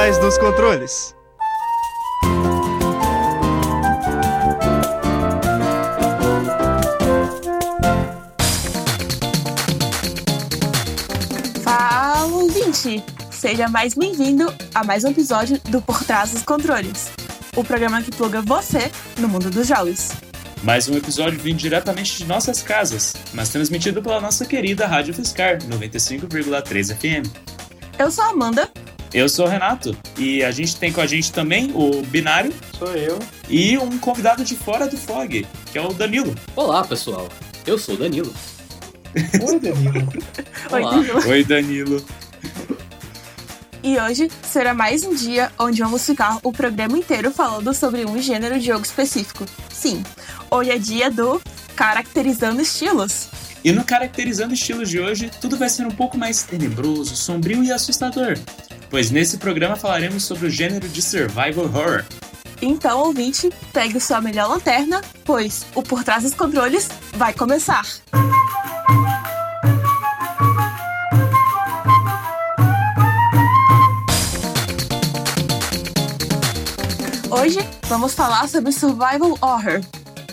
trás 0.00 0.16
dos 0.16 0.38
controles. 0.38 1.14
Fala, 11.62 12.24
ouvinte! 12.28 13.04
Seja 13.30 13.68
mais 13.68 13.92
bem-vindo 13.92 14.50
a 14.74 14.82
mais 14.82 15.04
um 15.04 15.10
episódio 15.10 15.60
do 15.68 15.82
Por 15.82 16.02
Trás 16.04 16.30
dos 16.30 16.42
Controles, 16.44 17.10
o 17.54 17.62
programa 17.62 18.00
que 18.00 18.10
pluga 18.10 18.40
você 18.40 18.90
no 19.18 19.28
mundo 19.28 19.50
dos 19.50 19.66
jogos. 19.66 20.12
Mais 20.62 20.88
um 20.88 20.96
episódio 20.96 21.38
vindo 21.38 21.58
diretamente 21.58 22.16
de 22.16 22.24
nossas 22.24 22.62
casas, 22.62 23.12
mas 23.34 23.50
transmitido 23.50 24.02
pela 24.02 24.18
nossa 24.18 24.46
querida 24.46 24.86
Rádio 24.86 25.12
Fiscar 25.12 25.58
95,3 25.58 26.96
FM. 26.96 27.50
Eu 27.98 28.10
sou 28.10 28.24
a 28.24 28.28
Amanda. 28.28 28.66
Eu 29.12 29.28
sou 29.28 29.46
o 29.46 29.48
Renato 29.48 29.96
e 30.16 30.44
a 30.44 30.52
gente 30.52 30.76
tem 30.76 30.92
com 30.92 31.00
a 31.00 31.06
gente 31.06 31.32
também 31.32 31.72
o 31.74 32.00
Binário. 32.02 32.52
Sou 32.78 32.94
eu. 32.94 33.18
E 33.48 33.76
um 33.76 33.98
convidado 33.98 34.44
de 34.44 34.54
fora 34.54 34.86
do 34.86 34.96
FOG, 34.96 35.46
que 35.72 35.78
é 35.78 35.82
o 35.82 35.92
Danilo. 35.92 36.32
Olá, 36.54 36.86
pessoal. 36.86 37.28
Eu 37.66 37.76
sou 37.76 37.96
o 37.96 37.98
Danilo. 37.98 38.32
Oi, 39.16 39.58
Danilo. 39.58 40.08
Oi, 40.70 40.82
Olá. 40.82 40.90
Danilo. 40.92 41.28
Oi, 41.28 41.44
Danilo. 41.44 42.06
E 43.82 43.98
hoje 43.98 44.30
será 44.42 44.74
mais 44.74 45.02
um 45.02 45.12
dia 45.12 45.50
onde 45.58 45.82
vamos 45.82 46.06
ficar 46.06 46.38
o 46.44 46.52
programa 46.52 46.96
inteiro 46.96 47.32
falando 47.32 47.74
sobre 47.74 48.04
um 48.04 48.22
gênero 48.22 48.60
de 48.60 48.66
jogo 48.66 48.84
específico. 48.84 49.44
Sim, 49.72 50.04
hoje 50.48 50.70
é 50.70 50.78
dia 50.78 51.10
do 51.10 51.42
Caracterizando 51.74 52.62
Estilos. 52.62 53.28
E 53.64 53.72
no 53.72 53.84
Caracterizando 53.84 54.54
Estilos 54.54 54.88
de 54.88 55.00
hoje, 55.00 55.30
tudo 55.40 55.56
vai 55.56 55.68
ser 55.68 55.84
um 55.84 55.90
pouco 55.90 56.16
mais 56.16 56.44
tenebroso, 56.44 57.16
sombrio 57.16 57.64
e 57.64 57.72
assustador. 57.72 58.38
Pois 58.90 59.12
nesse 59.12 59.38
programa 59.38 59.76
falaremos 59.76 60.24
sobre 60.24 60.48
o 60.48 60.50
gênero 60.50 60.88
de 60.88 61.00
survival 61.00 61.66
horror. 61.66 62.04
Então, 62.60 62.98
ouvinte, 62.98 63.48
pegue 63.72 64.00
sua 64.00 64.20
melhor 64.20 64.48
lanterna, 64.48 65.00
pois 65.24 65.64
o 65.76 65.82
Por 65.82 66.02
Trás 66.02 66.24
dos 66.24 66.34
Controles 66.34 66.88
vai 67.12 67.32
começar. 67.32 67.86
Hoje 77.30 77.60
vamos 77.88 78.12
falar 78.12 78.48
sobre 78.48 78.72
survival 78.72 79.38
horror. 79.40 79.80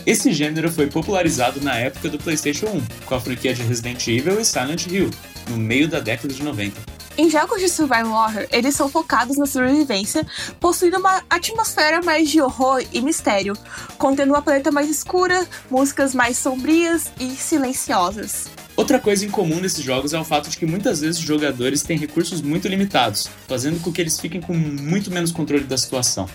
Esse 0.04 0.32
gênero 0.32 0.70
foi 0.70 0.88
popularizado 0.88 1.60
na 1.60 1.76
época 1.76 2.08
do 2.08 2.18
PlayStation 2.18 2.66
1, 2.66 3.06
com 3.06 3.14
a 3.14 3.20
franquia 3.20 3.54
de 3.54 3.62
Resident 3.62 4.04
Evil 4.08 4.40
e 4.40 4.44
Silent 4.44 4.86
Hill, 4.86 5.10
no 5.48 5.56
meio 5.56 5.86
da 5.86 6.00
década 6.00 6.34
de 6.34 6.42
90. 6.42 6.97
Em 7.20 7.28
jogos 7.28 7.60
de 7.60 7.68
survival 7.68 8.12
horror, 8.12 8.46
eles 8.52 8.76
são 8.76 8.88
focados 8.88 9.36
na 9.36 9.44
sobrevivência, 9.44 10.24
possuindo 10.60 10.98
uma 10.98 11.20
atmosfera 11.28 12.00
mais 12.00 12.30
de 12.30 12.40
horror 12.40 12.80
e 12.92 13.00
mistério, 13.00 13.54
contendo 13.98 14.28
uma 14.28 14.40
paleta 14.40 14.70
mais 14.70 14.88
escura, 14.88 15.44
músicas 15.68 16.14
mais 16.14 16.38
sombrias 16.38 17.10
e 17.18 17.30
silenciosas. 17.30 18.46
Outra 18.76 19.00
coisa 19.00 19.26
em 19.26 19.30
comum 19.30 19.58
nesses 19.58 19.82
jogos 19.82 20.14
é 20.14 20.20
o 20.20 20.24
fato 20.24 20.48
de 20.48 20.56
que 20.56 20.64
muitas 20.64 21.00
vezes 21.00 21.18
os 21.18 21.26
jogadores 21.26 21.82
têm 21.82 21.98
recursos 21.98 22.40
muito 22.40 22.68
limitados, 22.68 23.28
fazendo 23.48 23.80
com 23.80 23.90
que 23.90 24.00
eles 24.00 24.20
fiquem 24.20 24.40
com 24.40 24.54
muito 24.54 25.10
menos 25.10 25.32
controle 25.32 25.64
da 25.64 25.76
situação. 25.76 26.30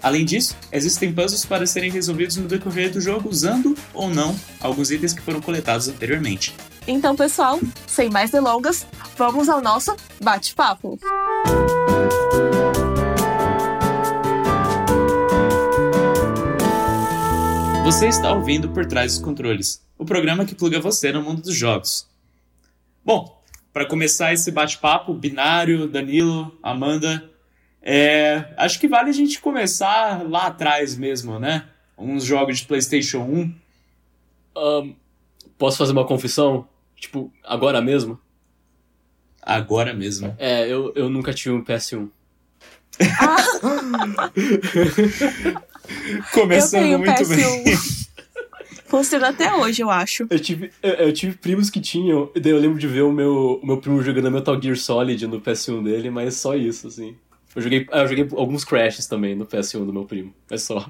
Além 0.00 0.24
disso, 0.24 0.56
existem 0.70 1.12
puzzles 1.12 1.44
para 1.44 1.66
serem 1.66 1.90
resolvidos 1.90 2.36
no 2.36 2.46
decorrer 2.46 2.92
do 2.92 3.00
jogo 3.00 3.28
usando 3.28 3.76
ou 3.92 4.08
não 4.08 4.38
alguns 4.60 4.92
itens 4.92 5.12
que 5.12 5.20
foram 5.20 5.40
coletados 5.40 5.88
anteriormente. 5.88 6.54
Então, 6.86 7.14
pessoal, 7.14 7.60
sem 7.86 8.10
mais 8.10 8.30
delongas, 8.30 8.86
vamos 9.16 9.48
ao 9.48 9.62
nosso 9.62 9.94
bate-papo. 10.20 10.98
Você 17.84 18.08
está 18.08 18.32
ouvindo 18.32 18.68
Por 18.70 18.84
Trás 18.86 19.14
dos 19.14 19.22
Controles, 19.22 19.84
o 19.96 20.04
programa 20.04 20.44
que 20.44 20.54
pluga 20.54 20.80
você 20.80 21.12
no 21.12 21.22
mundo 21.22 21.42
dos 21.42 21.54
jogos. 21.54 22.08
Bom, 23.04 23.40
para 23.72 23.86
começar 23.86 24.32
esse 24.32 24.50
bate-papo, 24.50 25.14
Binário, 25.14 25.86
Danilo, 25.86 26.56
Amanda, 26.62 27.30
é, 27.80 28.52
acho 28.56 28.80
que 28.80 28.88
vale 28.88 29.10
a 29.10 29.12
gente 29.12 29.40
começar 29.40 30.28
lá 30.28 30.46
atrás 30.46 30.96
mesmo, 30.96 31.38
né? 31.38 31.68
Uns 31.96 32.24
jogos 32.24 32.58
de 32.58 32.66
PlayStation 32.66 33.20
1. 33.20 33.54
Ahn, 34.56 34.94
posso 35.56 35.78
fazer 35.78 35.92
uma 35.92 36.06
confissão? 36.06 36.68
Tipo, 37.02 37.30
agora 37.42 37.82
mesmo? 37.82 38.16
Agora 39.42 39.92
mesmo. 39.92 40.32
É, 40.38 40.68
eu, 40.68 40.92
eu 40.94 41.10
nunca 41.10 41.34
tive 41.34 41.52
um 41.52 41.64
PS1. 41.64 42.08
Começando 46.32 46.82
eu 46.82 46.84
tenho 46.84 46.98
um 46.98 47.00
muito 47.00 47.28
bem. 47.28 47.64
PS1. 47.64 48.06
Funciona 48.86 49.30
até 49.30 49.52
hoje, 49.52 49.82
eu 49.82 49.90
acho. 49.90 50.28
Eu 50.30 50.38
tive, 50.38 50.70
eu, 50.80 50.92
eu 50.92 51.12
tive 51.12 51.36
primos 51.36 51.70
que 51.70 51.80
tinham, 51.80 52.30
e 52.36 52.40
daí 52.40 52.52
eu 52.52 52.60
lembro 52.60 52.78
de 52.78 52.86
ver 52.86 53.02
o 53.02 53.10
meu, 53.10 53.58
o 53.60 53.66
meu 53.66 53.78
primo 53.78 54.00
jogando 54.00 54.30
Metal 54.30 54.62
Gear 54.62 54.76
Solid 54.76 55.26
no 55.26 55.40
PS1 55.40 55.82
dele, 55.82 56.08
mas 56.08 56.36
só 56.36 56.54
isso, 56.54 56.86
assim. 56.86 57.16
Eu 57.56 57.62
joguei, 57.62 57.84
eu 57.90 58.06
joguei 58.06 58.28
alguns 58.36 58.64
Crashes 58.64 59.08
também 59.08 59.34
no 59.34 59.44
PS1 59.44 59.84
do 59.84 59.92
meu 59.92 60.04
primo, 60.04 60.32
é 60.48 60.56
só. 60.56 60.88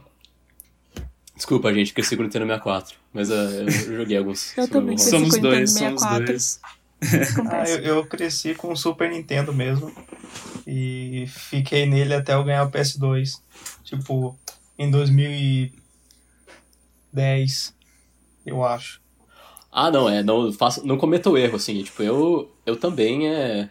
Desculpa, 1.43 1.75
gente, 1.75 1.93
cresci 1.93 2.17
com 2.17 2.23
o 2.23 2.27
Nintendo 2.27 2.47
64, 2.47 2.97
mas 3.13 3.29
ah, 3.29 3.35
eu 3.35 3.69
joguei 3.97 4.17
alguns. 4.17 4.57
Eu 4.57 4.69
também 4.69 4.95
cresci. 4.95 5.11
Somos 5.11 5.35
com 5.35 5.41
dois, 5.41 5.73
somos 5.73 6.01
64. 6.01 6.27
dois. 6.27 6.61
Ah, 7.51 7.69
eu, 7.69 7.97
eu 7.97 8.07
cresci 8.07 8.55
com 8.55 8.71
o 8.71 8.77
Super 8.77 9.11
Nintendo 9.11 9.53
mesmo. 9.53 9.93
E 10.65 11.25
fiquei 11.27 11.85
nele 11.85 12.15
até 12.15 12.35
eu 12.35 12.45
ganhar 12.45 12.63
o 12.63 12.71
PS2. 12.71 13.41
Tipo, 13.83 14.39
em 14.79 14.89
2010, 14.89 17.75
eu 18.47 18.65
acho. 18.65 19.01
Ah, 19.73 19.91
não, 19.91 20.09
é, 20.09 20.23
não, 20.23 20.53
faço, 20.53 20.87
não 20.87 20.97
cometa 20.97 21.29
o 21.29 21.37
erro, 21.37 21.57
assim, 21.57 21.83
tipo, 21.83 22.05
eu, 22.05 22.55
eu 22.65 22.77
também 22.77 23.29
é... 23.29 23.69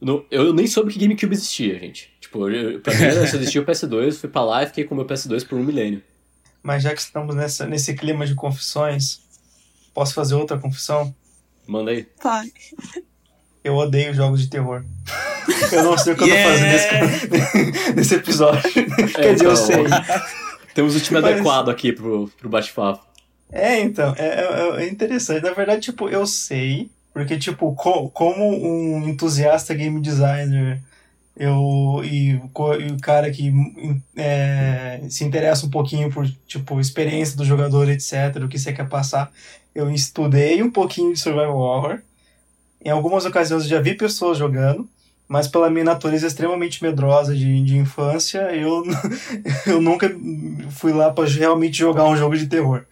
não- 0.00 0.24
eu 0.30 0.54
nem 0.54 0.68
soube 0.68 0.92
que 0.92 1.00
GameCube 1.00 1.34
existia, 1.34 1.80
gente. 1.80 2.12
Tipo, 2.20 2.48
eu, 2.48 2.78
pra 2.78 2.94
mim 2.94 3.00
só 3.26 3.36
existia 3.36 3.60
o 3.60 3.66
PS2, 3.66 4.20
fui 4.20 4.28
pra 4.28 4.44
lá 4.44 4.62
e 4.62 4.66
fiquei 4.66 4.84
com 4.84 4.94
o 4.94 4.98
meu 4.98 5.06
PS2 5.06 5.44
por 5.44 5.58
um 5.58 5.64
milênio. 5.64 6.00
Mas 6.62 6.82
já 6.82 6.94
que 6.94 7.00
estamos 7.00 7.34
nessa, 7.34 7.66
nesse 7.66 7.94
clima 7.94 8.26
de 8.26 8.34
confissões, 8.34 9.20
posso 9.94 10.14
fazer 10.14 10.34
outra 10.34 10.58
confissão? 10.58 11.14
Manda 11.66 11.90
aí. 11.90 12.06
Vai. 12.22 12.50
Eu 13.62 13.74
odeio 13.76 14.14
jogos 14.14 14.40
de 14.40 14.48
terror. 14.48 14.84
Eu 15.72 15.82
não 15.82 15.96
sei 15.96 16.12
o 16.12 16.16
que 16.16 16.24
eu 16.24 16.28
tô 16.28 16.34
Yeah! 16.34 16.52
fazendo 16.52 16.72
nesse, 16.72 17.92
nesse 17.96 18.14
episódio. 18.16 18.62
Quer 19.14 19.32
dizer, 19.32 19.46
eu 19.46 19.52
então, 19.52 19.56
sei. 19.56 19.84
Temos 20.74 20.94
o 20.94 21.00
time 21.00 21.20
Mas- 21.20 21.32
adequado 21.32 21.70
aqui 21.70 21.90
pro, 21.92 22.30
pro 22.38 22.48
bate-papo. 22.50 23.04
É, 23.50 23.80
então, 23.80 24.14
é, 24.18 24.26
é- 24.26 24.82
é 24.84 24.88
interessante. 24.88 25.42
Na 25.42 25.52
verdade, 25.54 25.80
tipo, 25.80 26.06
eu 26.08 26.26
sei, 26.26 26.90
porque, 27.14 27.38
tipo, 27.38 27.74
co- 27.74 28.10
como 28.10 28.44
um 28.46 29.08
entusiasta 29.08 29.72
game 29.74 29.98
designer, 30.02 30.82
eu 31.38 32.02
e, 32.04 32.30
e 32.30 32.92
o 32.92 33.00
cara 33.00 33.30
que 33.30 33.50
hum, 33.50 34.02
é, 34.16 35.00
se 35.08 35.24
interessa 35.24 35.66
um 35.66 35.70
pouquinho 35.70 36.10
por, 36.10 36.28
tipo, 36.46 36.80
experiência 36.80 37.36
do 37.36 37.44
jogador, 37.44 37.88
etc., 37.88 38.42
o 38.42 38.48
que 38.48 38.58
você 38.58 38.72
quer 38.72 38.88
passar, 38.88 39.30
eu 39.74 39.88
estudei 39.90 40.62
um 40.62 40.70
pouquinho 40.70 41.12
de 41.12 41.20
survival 41.20 41.56
horror. 41.56 42.00
Em 42.84 42.90
algumas 42.90 43.24
ocasiões 43.24 43.62
eu 43.64 43.70
já 43.70 43.80
vi 43.80 43.94
pessoas 43.94 44.36
jogando, 44.36 44.88
mas 45.28 45.46
pela 45.46 45.70
minha 45.70 45.84
natureza 45.84 46.26
extremamente 46.26 46.82
medrosa 46.82 47.36
de, 47.36 47.62
de 47.62 47.76
infância, 47.76 48.40
eu, 48.54 48.82
eu 49.66 49.80
nunca 49.80 50.10
fui 50.70 50.92
lá 50.92 51.12
pra 51.12 51.24
realmente 51.24 51.78
jogar 51.78 52.04
um 52.04 52.16
jogo 52.16 52.36
de 52.36 52.46
terror. 52.46 52.84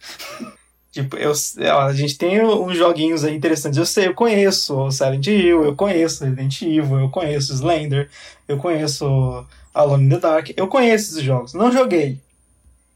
Tipo, 0.97 1.15
eu, 1.15 1.31
a 1.77 1.93
gente 1.93 2.17
tem 2.17 2.43
uns 2.43 2.75
joguinhos 2.75 3.23
aí 3.23 3.35
interessantes. 3.35 3.77
Eu 3.77 3.85
sei, 3.85 4.07
eu 4.07 4.15
conheço 4.15 4.75
o 4.75 4.91
Silent 4.91 5.27
Hill, 5.27 5.63
eu 5.63 5.75
conheço 5.75 6.25
Resident 6.25 6.59
Evil, 6.63 7.01
eu 7.01 7.09
conheço 7.09 7.53
Slender, 7.53 8.09
eu 8.47 8.57
conheço 8.57 9.45
Alone 9.71 10.05
in 10.05 10.09
the 10.09 10.17
Dark. 10.17 10.49
Eu 10.57 10.67
conheço 10.67 11.11
esses 11.11 11.23
jogos. 11.23 11.53
Não 11.53 11.71
joguei, 11.71 12.19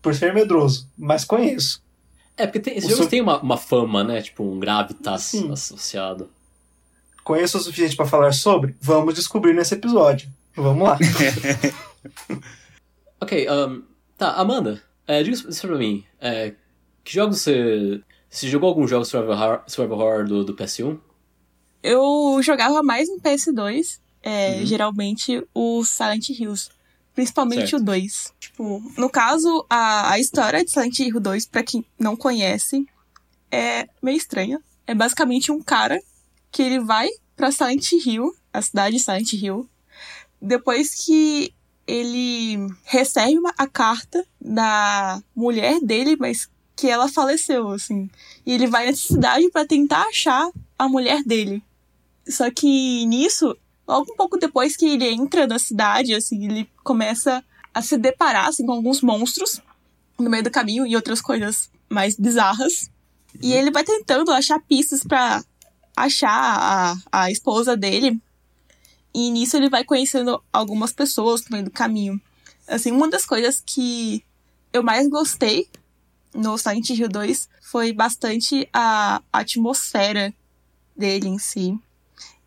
por 0.02 0.16
ser 0.16 0.34
medroso, 0.34 0.90
mas 0.98 1.24
conheço. 1.24 1.80
É, 2.36 2.48
porque 2.48 2.60
tem, 2.60 2.76
esses 2.76 2.90
jogos 2.90 3.06
têm 3.06 3.22
uma, 3.22 3.40
uma 3.40 3.56
fama, 3.58 4.04
né? 4.04 4.20
Tipo, 4.20 4.44
um 4.46 4.60
gravitas 4.60 5.22
Sim. 5.22 5.52
associado. 5.52 6.28
Conheço 7.24 7.60
o 7.60 7.62
suficiente 7.62 7.96
pra 7.96 8.08
falar 8.08 8.34
sobre? 8.34 8.76
Vamos 8.82 9.14
descobrir 9.14 9.54
nesse 9.54 9.76
episódio. 9.76 10.28
Vamos 10.56 10.88
lá. 10.88 10.98
Ok, 13.24 13.48
ahn, 13.48 13.84
tá, 14.18 14.32
Amanda, 14.32 14.82
é, 15.06 15.22
diga 15.22 15.36
isso 15.36 15.68
pra 15.68 15.78
mim. 15.78 16.04
É, 16.20 16.54
que 17.04 17.14
jogos 17.14 17.42
você... 17.42 18.02
Você 18.30 18.48
jogou 18.48 18.70
algum 18.70 18.88
jogo 18.88 19.04
survival 19.04 19.36
horror, 19.38 19.62
survival 19.68 20.00
horror 20.00 20.26
do, 20.26 20.46
do 20.46 20.56
PS1? 20.56 20.98
Eu 21.84 22.40
jogava 22.42 22.82
mais 22.82 23.10
no 23.10 23.20
PS2, 23.20 24.00
é, 24.24 24.60
Uhum. 24.60 24.66
geralmente 24.66 25.46
o 25.54 25.84
Silent 25.84 26.30
Hills. 26.30 26.70
Principalmente 27.14 27.72
Certo. 27.72 27.82
o 27.82 27.86
2. 27.86 28.34
Tipo, 28.40 28.82
no 28.98 29.10
caso, 29.10 29.66
a, 29.70 30.12
a 30.12 30.20
história 30.20 30.64
de 30.64 30.72
Silent 30.72 30.98
Hill 31.00 31.20
2, 31.20 31.46
pra 31.48 31.62
quem 31.62 31.84
não 32.00 32.16
conhece, 32.16 32.86
é 33.52 33.90
meio 34.02 34.16
estranha. 34.18 34.62
É 34.88 34.96
basicamente 34.96 35.52
um 35.52 35.62
cara 35.62 36.00
que 36.50 36.62
ele 36.62 36.80
vai 36.80 37.10
pra 37.36 37.52
Silent 37.52 37.92
Hill, 37.92 38.34
a 38.54 38.62
cidade 38.62 38.96
de 38.96 39.02
Silent 39.04 39.34
Hill, 39.34 39.68
depois 40.42 40.96
que 41.06 41.54
ele 41.86 42.58
recebe 42.86 43.38
uma, 43.38 43.54
a 43.58 43.68
carta 43.68 44.26
da 44.40 45.22
mulher 45.36 45.82
dele, 45.82 46.16
mas 46.18 46.50
que 46.76 46.88
ela 46.88 47.08
faleceu, 47.08 47.70
assim. 47.70 48.10
E 48.46 48.54
ele 48.54 48.68
vai 48.68 48.86
nessa 48.86 49.08
cidade 49.08 49.50
para 49.50 49.66
tentar 49.66 50.04
achar 50.04 50.50
a 50.78 50.88
mulher 50.88 51.24
dele. 51.24 51.64
Só 52.28 52.50
que 52.50 53.06
nisso, 53.06 53.56
logo 53.88 54.12
um 54.12 54.16
pouco 54.16 54.38
depois 54.38 54.76
que 54.76 54.86
ele 54.86 55.08
entra 55.08 55.48
na 55.48 55.60
cidade, 55.60 56.14
assim, 56.14 56.46
ele 56.46 56.70
começa 56.84 57.44
a 57.74 57.82
se 57.82 57.98
deparar 57.98 58.48
assim, 58.48 58.66
com 58.66 58.74
alguns 58.74 59.02
monstros 59.02 59.62
no 60.20 60.30
meio 60.30 60.44
do 60.44 60.52
caminho 60.52 60.86
e 60.86 60.96
outras 60.96 61.22
coisas 61.22 61.70
mais 61.90 62.16
bizarras. 62.16 62.90
E 63.42 63.54
ele 63.54 63.72
vai 63.72 63.84
tentando 63.84 64.32
achar 64.32 64.60
pistas 64.60 65.04
para 65.04 65.44
achar 65.96 66.30
a, 66.32 66.96
a 67.12 67.32
esposa 67.32 67.78
dele. 67.78 68.20
E 69.14 69.30
nisso 69.30 69.58
ele 69.58 69.70
vai 69.70 69.84
conhecendo 69.84 70.42
algumas 70.52 70.94
pessoas 70.94 71.44
no 71.46 71.52
meio 71.52 71.66
do 71.66 71.72
caminho. 71.72 72.20
Assim, 72.68 72.92
uma 72.92 73.10
das 73.10 73.26
coisas 73.26 73.62
que 73.66 74.24
eu 74.72 74.84
mais 74.84 75.08
gostei 75.10 75.68
no 76.34 76.58
Silent 76.58 76.90
Hill 76.90 77.10
2 77.10 77.50
foi 77.62 77.94
bastante 77.94 78.68
a 78.74 79.22
atmosfera 79.32 80.34
dele 80.96 81.28
em 81.28 81.40
si. 81.40 81.78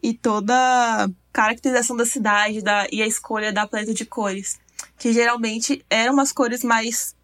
E 0.03 0.13
toda 0.13 0.55
a 0.55 1.09
caracterização 1.33 1.97
da 1.97 2.05
cidade 2.05 2.63
da, 2.63 2.87
e 2.93 3.03
a 3.03 3.07
escolha 3.07 3.53
da 3.53 3.67
paleta 3.67 3.95
de 3.95 4.05
cores. 4.05 4.59
Que 4.99 5.13
geralmente 5.13 5.85
eram 5.89 6.15
umas 6.15 6.33
cores 6.33 6.63
mais 6.63 7.15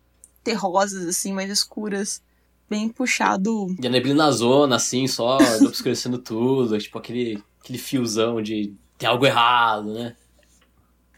terrosas, 0.43 1.07
assim, 1.07 1.33
mais 1.33 1.51
escuras 1.51 2.23
bem 2.69 2.89
puxado. 2.89 3.75
E 3.83 3.87
a 3.87 3.91
neblina 3.91 4.31
zona, 4.31 4.77
assim, 4.77 5.07
só 5.07 5.39
obscurecendo 5.61 6.19
tudo, 6.19 6.79
tipo 6.79 6.99
aquele, 6.99 7.43
aquele 7.61 7.79
fiozão 7.79 8.41
de 8.41 8.75
tem 8.97 9.09
algo 9.09 9.27
errado, 9.27 9.95
né? 9.95 10.15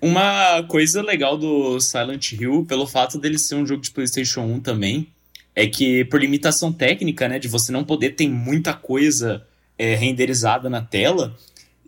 Uma 0.01 0.63
coisa 0.69 1.03
legal 1.03 1.37
do 1.37 1.79
Silent 1.81 2.33
Hill, 2.33 2.65
pelo 2.65 2.87
fato 2.87 3.19
dele 3.19 3.39
ser 3.39 3.57
um 3.57 3.67
jogo 3.67 3.83
de 3.83 3.91
PlayStation 3.91 4.41
1 4.41 4.61
também, 4.61 5.12
é 5.55 5.67
que 5.67 6.05
por 6.07 6.21
limitação 6.21 6.73
técnica, 6.73 7.29
né, 7.29 7.39
de 7.39 7.49
você 7.49 7.71
não 7.73 7.85
poder 7.85 8.11
ter 8.11 8.29
muita 8.29 8.73
coisa 8.73 9.47
é, 9.79 9.95
renderizada 9.95 10.71
na 10.71 10.81
tela, 10.81 11.37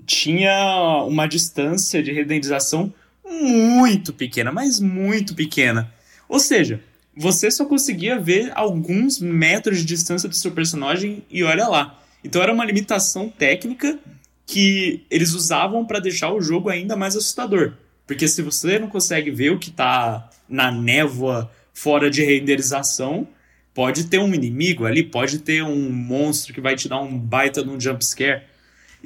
tinha 0.06 1.02
uma 1.06 1.26
distância 1.26 2.02
de 2.02 2.12
renderização 2.12 2.92
muito 3.24 4.12
pequena, 4.12 4.52
mas 4.52 4.80
muito 4.80 5.34
pequena. 5.34 5.92
Ou 6.28 6.38
seja, 6.38 6.80
você 7.16 7.50
só 7.50 7.64
conseguia 7.64 8.18
ver 8.18 8.52
alguns 8.54 9.18
metros 9.18 9.78
de 9.78 9.84
distância 9.84 10.28
do 10.28 10.34
seu 10.34 10.52
personagem 10.52 11.24
e 11.30 11.42
olha 11.42 11.68
lá. 11.68 12.00
Então 12.22 12.42
era 12.42 12.52
uma 12.52 12.64
limitação 12.64 13.28
técnica 13.28 13.98
que 14.46 15.04
eles 15.10 15.32
usavam 15.32 15.86
para 15.86 16.00
deixar 16.00 16.32
o 16.32 16.40
jogo 16.40 16.68
ainda 16.68 16.96
mais 16.96 17.16
assustador. 17.16 17.74
Porque 18.06 18.28
se 18.28 18.42
você 18.42 18.78
não 18.78 18.88
consegue 18.88 19.30
ver 19.30 19.50
o 19.50 19.58
que 19.58 19.70
está 19.70 20.28
na 20.48 20.70
névoa 20.70 21.50
fora 21.72 22.10
de 22.10 22.22
renderização, 22.22 23.26
pode 23.74 24.04
ter 24.04 24.18
um 24.18 24.32
inimigo 24.32 24.86
ali, 24.86 25.02
pode 25.02 25.40
ter 25.40 25.62
um 25.62 25.90
monstro 25.90 26.54
que 26.54 26.60
vai 26.60 26.76
te 26.76 26.88
dar 26.88 27.00
um 27.00 27.18
baita 27.18 27.62
de 27.62 27.68
um 27.68 27.80
jump 27.80 28.04
scare. 28.04 28.42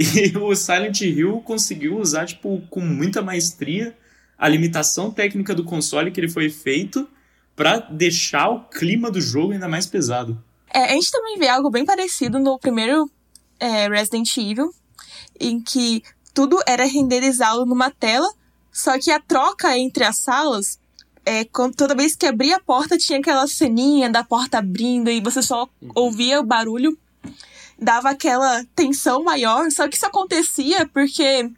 E 0.00 0.36
o 0.38 0.54
Silent 0.54 1.00
Hill 1.00 1.40
conseguiu 1.40 1.98
usar 1.98 2.24
tipo 2.24 2.62
com 2.70 2.78
muita 2.78 3.20
maestria 3.20 3.96
a 4.38 4.46
limitação 4.46 5.10
técnica 5.10 5.52
do 5.52 5.64
console 5.64 6.12
que 6.12 6.20
ele 6.20 6.28
foi 6.28 6.48
feito 6.48 7.08
para 7.56 7.78
deixar 7.78 8.48
o 8.48 8.60
clima 8.60 9.10
do 9.10 9.20
jogo 9.20 9.52
ainda 9.52 9.66
mais 9.66 9.86
pesado. 9.86 10.40
É, 10.72 10.84
a 10.84 10.92
gente 10.92 11.10
também 11.10 11.36
vê 11.36 11.48
algo 11.48 11.68
bem 11.68 11.84
parecido 11.84 12.38
no 12.38 12.56
primeiro 12.60 13.10
é, 13.58 13.88
Resident 13.88 14.36
Evil, 14.36 14.72
em 15.40 15.60
que 15.60 16.04
tudo 16.32 16.60
era 16.64 16.84
renderizado 16.84 17.66
numa 17.66 17.90
tela, 17.90 18.32
só 18.70 18.96
que 18.96 19.10
a 19.10 19.18
troca 19.18 19.76
entre 19.76 20.04
as 20.04 20.18
salas, 20.18 20.78
é, 21.28 21.44
quando, 21.44 21.74
toda 21.74 21.94
vez 21.94 22.16
que 22.16 22.24
abria 22.24 22.56
a 22.56 22.60
porta, 22.60 22.96
tinha 22.96 23.18
aquela 23.18 23.46
ceninha 23.46 24.08
da 24.08 24.24
porta 24.24 24.58
abrindo 24.58 25.10
e 25.10 25.20
você 25.20 25.42
só 25.42 25.68
uhum. 25.82 25.90
ouvia 25.94 26.40
o 26.40 26.42
barulho, 26.42 26.96
dava 27.78 28.08
aquela 28.08 28.64
tensão 28.74 29.22
maior, 29.22 29.70
só 29.70 29.86
que 29.86 29.96
isso 29.96 30.06
acontecia 30.06 30.88
porque 30.88 31.50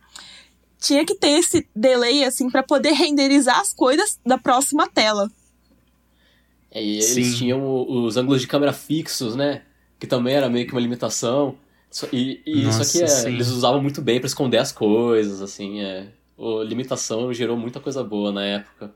tinha 0.80 1.06
que 1.06 1.14
ter 1.14 1.38
esse 1.38 1.64
delay 1.74 2.24
assim 2.24 2.50
para 2.50 2.64
poder 2.64 2.94
renderizar 2.94 3.60
as 3.60 3.72
coisas 3.72 4.18
da 4.26 4.36
próxima 4.36 4.88
tela. 4.88 5.30
É, 6.72 6.82
e 6.82 6.94
eles 6.94 7.28
Sim. 7.28 7.34
tinham 7.36 7.86
os 7.88 8.16
ângulos 8.16 8.40
de 8.40 8.48
câmera 8.48 8.72
fixos, 8.72 9.36
né? 9.36 9.62
Que 10.00 10.06
também 10.06 10.34
era 10.34 10.48
meio 10.48 10.66
que 10.66 10.72
uma 10.72 10.80
limitação. 10.80 11.56
E, 12.12 12.40
e 12.44 12.62
Nossa, 12.62 12.84
só 12.84 12.92
que 12.92 13.04
é, 13.04 13.28
eles 13.28 13.48
usavam 13.48 13.80
muito 13.80 14.02
bem 14.02 14.18
para 14.18 14.26
esconder 14.26 14.58
as 14.58 14.72
coisas, 14.72 15.40
assim, 15.42 15.80
é. 15.80 16.08
A 16.38 16.64
limitação 16.64 17.32
gerou 17.32 17.56
muita 17.56 17.78
coisa 17.80 18.02
boa 18.02 18.32
na 18.32 18.44
época. 18.44 18.94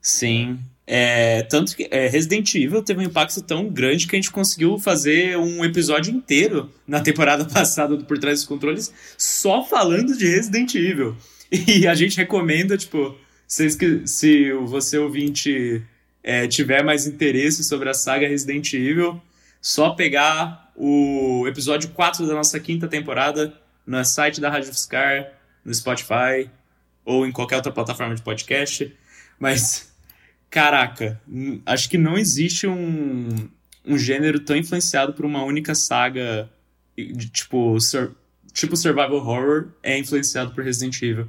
Sim. 0.00 0.58
É, 0.86 1.42
tanto 1.42 1.76
que 1.76 1.86
é, 1.90 2.08
Resident 2.08 2.52
Evil 2.54 2.82
teve 2.82 3.00
um 3.00 3.04
impacto 3.04 3.40
tão 3.42 3.68
grande 3.68 4.08
que 4.08 4.16
a 4.16 4.18
gente 4.18 4.30
conseguiu 4.30 4.76
fazer 4.76 5.38
um 5.38 5.64
episódio 5.64 6.12
inteiro 6.12 6.68
na 6.86 7.00
temporada 7.00 7.44
passada 7.52 7.96
do 7.96 8.04
Por 8.04 8.18
Trás 8.18 8.40
dos 8.40 8.48
Controles 8.48 8.92
só 9.16 9.62
falando 9.64 10.16
de 10.16 10.26
Resident 10.26 10.74
Evil. 10.74 11.16
E 11.52 11.88
a 11.88 11.94
gente 11.96 12.16
recomenda, 12.16 12.76
tipo, 12.76 13.16
se, 13.44 13.68
se 14.06 14.52
você 14.52 14.96
ouvinte 14.98 15.82
é, 16.22 16.46
tiver 16.46 16.84
mais 16.84 17.08
interesse 17.08 17.64
sobre 17.64 17.88
a 17.88 17.94
saga 17.94 18.28
Resident 18.28 18.72
Evil, 18.72 19.20
só 19.60 19.90
pegar 19.90 20.70
o 20.76 21.46
episódio 21.48 21.90
4 21.90 22.26
da 22.26 22.34
nossa 22.34 22.58
quinta 22.60 22.86
temporada 22.86 23.52
no 23.86 24.04
site 24.04 24.40
da 24.40 24.48
Rádio 24.48 24.72
Fiscar, 24.72 25.32
no 25.64 25.74
Spotify 25.74 26.48
ou 27.04 27.26
em 27.26 27.32
qualquer 27.32 27.56
outra 27.56 27.72
plataforma 27.72 28.14
de 28.14 28.22
podcast. 28.22 28.96
Mas, 29.38 29.89
caraca, 30.50 31.20
acho 31.64 31.88
que 31.88 31.96
não 31.96 32.18
existe 32.18 32.66
um, 32.66 33.28
um 33.86 33.96
gênero 33.96 34.40
tão 34.40 34.56
influenciado 34.56 35.12
por 35.14 35.24
uma 35.24 35.44
única 35.44 35.74
saga 35.74 36.50
de 36.96 37.30
tipo, 37.30 37.80
sur, 37.80 38.14
tipo 38.52 38.76
survival 38.76 39.14
horror 39.14 39.68
é 39.82 39.96
influenciado 39.96 40.52
por 40.52 40.64
Resident 40.64 41.00
Evil. 41.00 41.28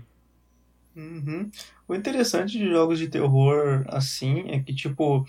Uhum. 0.95 1.49
O 1.87 1.95
interessante 1.95 2.57
de 2.57 2.69
jogos 2.69 2.99
de 2.99 3.07
terror 3.07 3.83
assim 3.87 4.45
é 4.49 4.59
que, 4.59 4.73
tipo, 4.73 5.25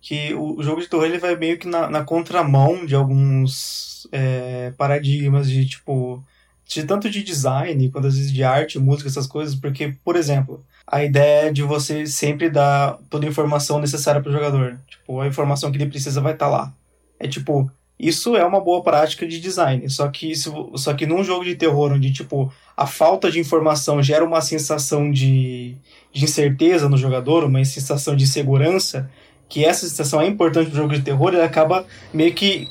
que 0.00 0.34
o 0.34 0.62
jogo 0.62 0.80
de 0.80 0.88
terror 0.88 1.04
ele 1.04 1.18
vai 1.18 1.36
meio 1.36 1.58
que 1.58 1.68
na, 1.68 1.88
na 1.88 2.04
contramão 2.04 2.84
de 2.84 2.94
alguns 2.94 4.08
é, 4.10 4.72
paradigmas 4.76 5.48
de, 5.48 5.66
tipo, 5.66 6.24
de 6.66 6.84
tanto 6.84 7.10
de 7.10 7.22
design 7.22 7.88
quanto 7.90 8.06
às 8.06 8.16
vezes 8.16 8.32
de 8.32 8.42
arte, 8.42 8.78
música, 8.78 9.08
essas 9.08 9.26
coisas, 9.26 9.54
porque, 9.54 9.94
por 10.04 10.16
exemplo, 10.16 10.64
a 10.86 11.02
ideia 11.02 11.48
é 11.48 11.52
de 11.52 11.62
você 11.62 12.06
sempre 12.06 12.50
dar 12.50 12.98
toda 13.08 13.26
a 13.26 13.28
informação 13.28 13.78
necessária 13.78 14.20
para 14.20 14.30
o 14.30 14.32
jogador. 14.32 14.78
Tipo, 14.88 15.20
a 15.20 15.26
informação 15.26 15.70
que 15.70 15.76
ele 15.76 15.90
precisa 15.90 16.20
vai 16.20 16.32
estar 16.32 16.46
tá 16.46 16.52
lá. 16.52 16.72
É 17.18 17.28
tipo, 17.28 17.70
isso 17.98 18.36
é 18.36 18.44
uma 18.44 18.60
boa 18.60 18.82
prática 18.82 19.26
de 19.26 19.40
design, 19.40 19.88
só 19.88 20.08
que 20.08 20.30
isso, 20.30 20.72
só 20.76 20.92
que 20.94 21.06
num 21.06 21.22
jogo 21.22 21.44
de 21.44 21.54
terror 21.54 21.92
onde 21.92 22.12
tipo 22.12 22.52
a 22.76 22.86
falta 22.86 23.30
de 23.30 23.38
informação 23.38 24.02
gera 24.02 24.24
uma 24.24 24.40
sensação 24.40 25.10
de, 25.10 25.76
de 26.12 26.24
incerteza 26.24 26.88
no 26.88 26.96
jogador, 26.96 27.44
uma 27.44 27.64
sensação 27.64 28.16
de 28.16 28.26
segurança, 28.26 29.08
que 29.48 29.64
essa 29.64 29.86
sensação 29.86 30.20
é 30.20 30.26
importante 30.26 30.70
no 30.70 30.76
jogo 30.76 30.94
de 30.94 31.02
terror, 31.02 31.32
ele 31.32 31.42
acaba 31.42 31.86
meio 32.12 32.34
que 32.34 32.66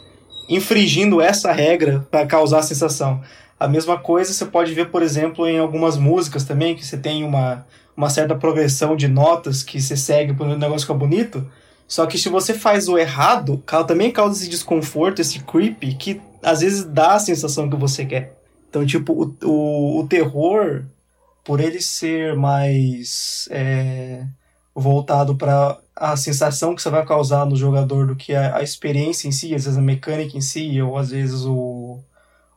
infringindo 0.50 1.21
essa 1.21 1.53
regra 1.53 2.05
para 2.12 2.25
causar 2.25 2.59
a 2.59 2.63
sensação. 2.63 3.21
A 3.63 3.67
mesma 3.67 3.98
coisa 3.98 4.34
você 4.34 4.46
pode 4.46 4.74
ver, 4.74 4.89
por 4.89 5.01
exemplo, 5.01 5.48
em 5.48 5.60
algumas 5.60 5.98
músicas 5.98 6.43
também, 6.43 6.75
que 6.75 6.86
você 6.86 6.98
tem 6.98 7.24
uma, 7.24 7.65
uma 7.96 8.10
certa 8.10 8.36
progressão 8.36 8.96
de 8.96 9.08
notas 9.08 9.63
que 9.63 9.82
você 9.82 9.96
segue 9.96 10.34
para 10.34 10.46
o 10.46 10.58
negócio 10.58 10.82
ficar 10.82 10.93
bonito 10.93 11.48
só 11.88 12.05
que 12.05 12.17
se 12.17 12.29
você 12.29 12.53
faz 12.53 12.88
o 12.88 12.98
errado, 12.98 13.63
também 13.86 14.12
causa 14.12 14.39
esse 14.39 14.50
desconforto, 14.50 15.20
esse 15.20 15.39
creepy, 15.39 15.93
que 15.93 16.22
às 16.41 16.62
vezes 16.62 16.84
dá 16.86 17.13
a 17.13 17.20
sensação 17.20 17.70
que 17.70 17.75
você 17.75 18.05
quer. 18.05 18.36
Então, 18.70 18.86
tipo, 18.86 19.13
o, 19.13 19.48
o, 19.48 20.00
o 20.00 20.08
terror, 20.08 20.86
por 21.43 21.60
ele 21.60 21.79
ser 21.79 22.36
mais 22.36 23.48
é, 23.51 24.25
voltado 24.74 25.36
para 25.36 25.77
a 25.96 26.17
sensação 26.17 26.74
que 26.74 26.82
você 26.82 26.89
vai 26.89 27.05
causar 27.05 27.46
no 27.46 27.55
jogador 27.55 28.08
do 28.08 28.15
que 28.15 28.34
a, 28.34 28.58
a, 28.58 28.63
experiência 28.63 29.27
em 29.27 29.32
si, 29.32 29.53
às 29.53 29.65
vezes 29.65 29.77
a 29.77 29.82
mecânica 29.82 30.36
em 30.36 30.41
si, 30.41 30.82
ou 30.82 30.98
às 30.98 31.12
vezes 31.12 31.46
o, 31.46 31.53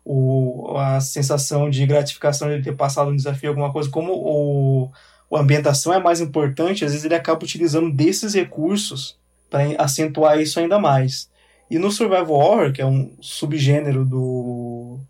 o, 0.08 0.78
a 0.78 1.00
sensação 1.00 1.68
de 1.68 1.84
gratificação 1.84 2.48
de 2.48 2.62
ter 2.62 2.76
passado 2.76 3.10
um 3.10 3.16
desafio, 3.16 3.48
alguma 3.48 3.72
coisa, 3.72 3.90
como 3.90 4.12
o, 4.12 4.90
a 5.36 5.40
ambientação 5.40 5.92
é 5.92 5.98
mais 5.98 6.20
importante, 6.20 6.84
às 6.84 6.92
vezes 6.92 7.04
ele 7.04 7.16
acaba 7.16 7.42
utilizando 7.42 7.92
desses 7.92 8.32
recursos 8.32 9.18
para 9.50 9.64
acentuar 9.82 10.40
isso 10.40 10.60
ainda 10.60 10.78
mais. 10.78 11.28
E 11.68 11.76
no 11.76 11.90
Survival 11.90 12.30
Horror, 12.30 12.72
que 12.72 12.80
é 12.80 12.86
um 12.86 13.16
subgênero 13.20 14.04
do, 14.04 15.00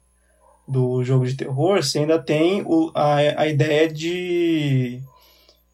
do 0.67 1.05
jogo 1.05 1.26
de 1.26 1.37
terror, 1.37 1.83
você 1.83 1.99
ainda 1.99 2.19
tem 2.19 2.62
o, 2.62 2.91
a, 2.95 3.43
a 3.43 3.47
ideia 3.47 3.93
de, 3.93 5.03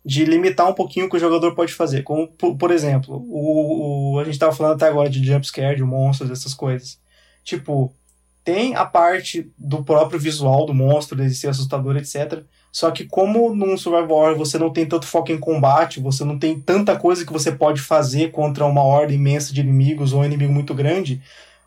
de 0.05 0.25
limitar 0.25 0.69
um 0.69 0.75
pouquinho 0.75 1.07
o 1.07 1.09
que 1.09 1.17
o 1.17 1.21
jogador 1.21 1.55
pode 1.55 1.73
fazer. 1.73 2.03
Como, 2.03 2.27
por, 2.27 2.57
por 2.57 2.73
exemplo, 2.73 3.25
o, 3.29 4.15
o, 4.15 4.19
a 4.19 4.25
gente 4.25 4.35
estava 4.35 4.53
falando 4.53 4.75
até 4.75 4.89
agora 4.89 5.09
de 5.09 5.25
jumpscare, 5.25 5.77
de 5.77 5.85
monstros, 5.85 6.29
essas 6.29 6.55
coisas. 6.55 7.01
Tipo, 7.45 7.95
tem 8.45 8.75
a 8.75 8.85
parte 8.85 9.51
do 9.57 9.85
próprio 9.85 10.19
visual 10.19 10.67
do 10.67 10.75
monstro, 10.75 11.17
dele 11.17 11.31
ser 11.31 11.49
assustador, 11.49 11.97
etc. 11.97 12.43
Só 12.73 12.91
que 12.91 13.05
como 13.05 13.55
num 13.55 13.77
survival 13.77 14.11
horror 14.11 14.37
você 14.37 14.59
não 14.59 14.71
tem 14.71 14.87
tanto 14.87 15.07
foco 15.07 15.31
em 15.31 15.39
combate, 15.39 16.01
você 16.01 16.25
não 16.25 16.39
tem 16.39 16.59
tanta 16.59 16.97
coisa 16.97 17.25
que 17.25 17.33
você 17.33 17.53
pode 17.53 17.81
fazer 17.81 18.31
contra 18.31 18.65
uma 18.65 18.83
horda 18.83 19.13
imensa 19.13 19.53
de 19.53 19.61
inimigos 19.61 20.13
ou 20.13 20.21
um 20.21 20.25
inimigo 20.25 20.53
muito 20.53 20.75
grande, 20.75 21.23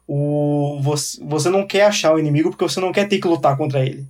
o, 0.07 0.79
você, 0.81 1.23
você 1.23 1.49
não 1.49 1.65
quer 1.65 1.85
achar 1.85 2.13
o 2.13 2.19
inimigo 2.19 2.49
porque 2.49 2.63
você 2.63 2.79
não 2.79 2.91
quer 2.91 3.07
ter 3.07 3.19
que 3.19 3.27
lutar 3.27 3.55
contra 3.55 3.85
ele. 3.85 4.05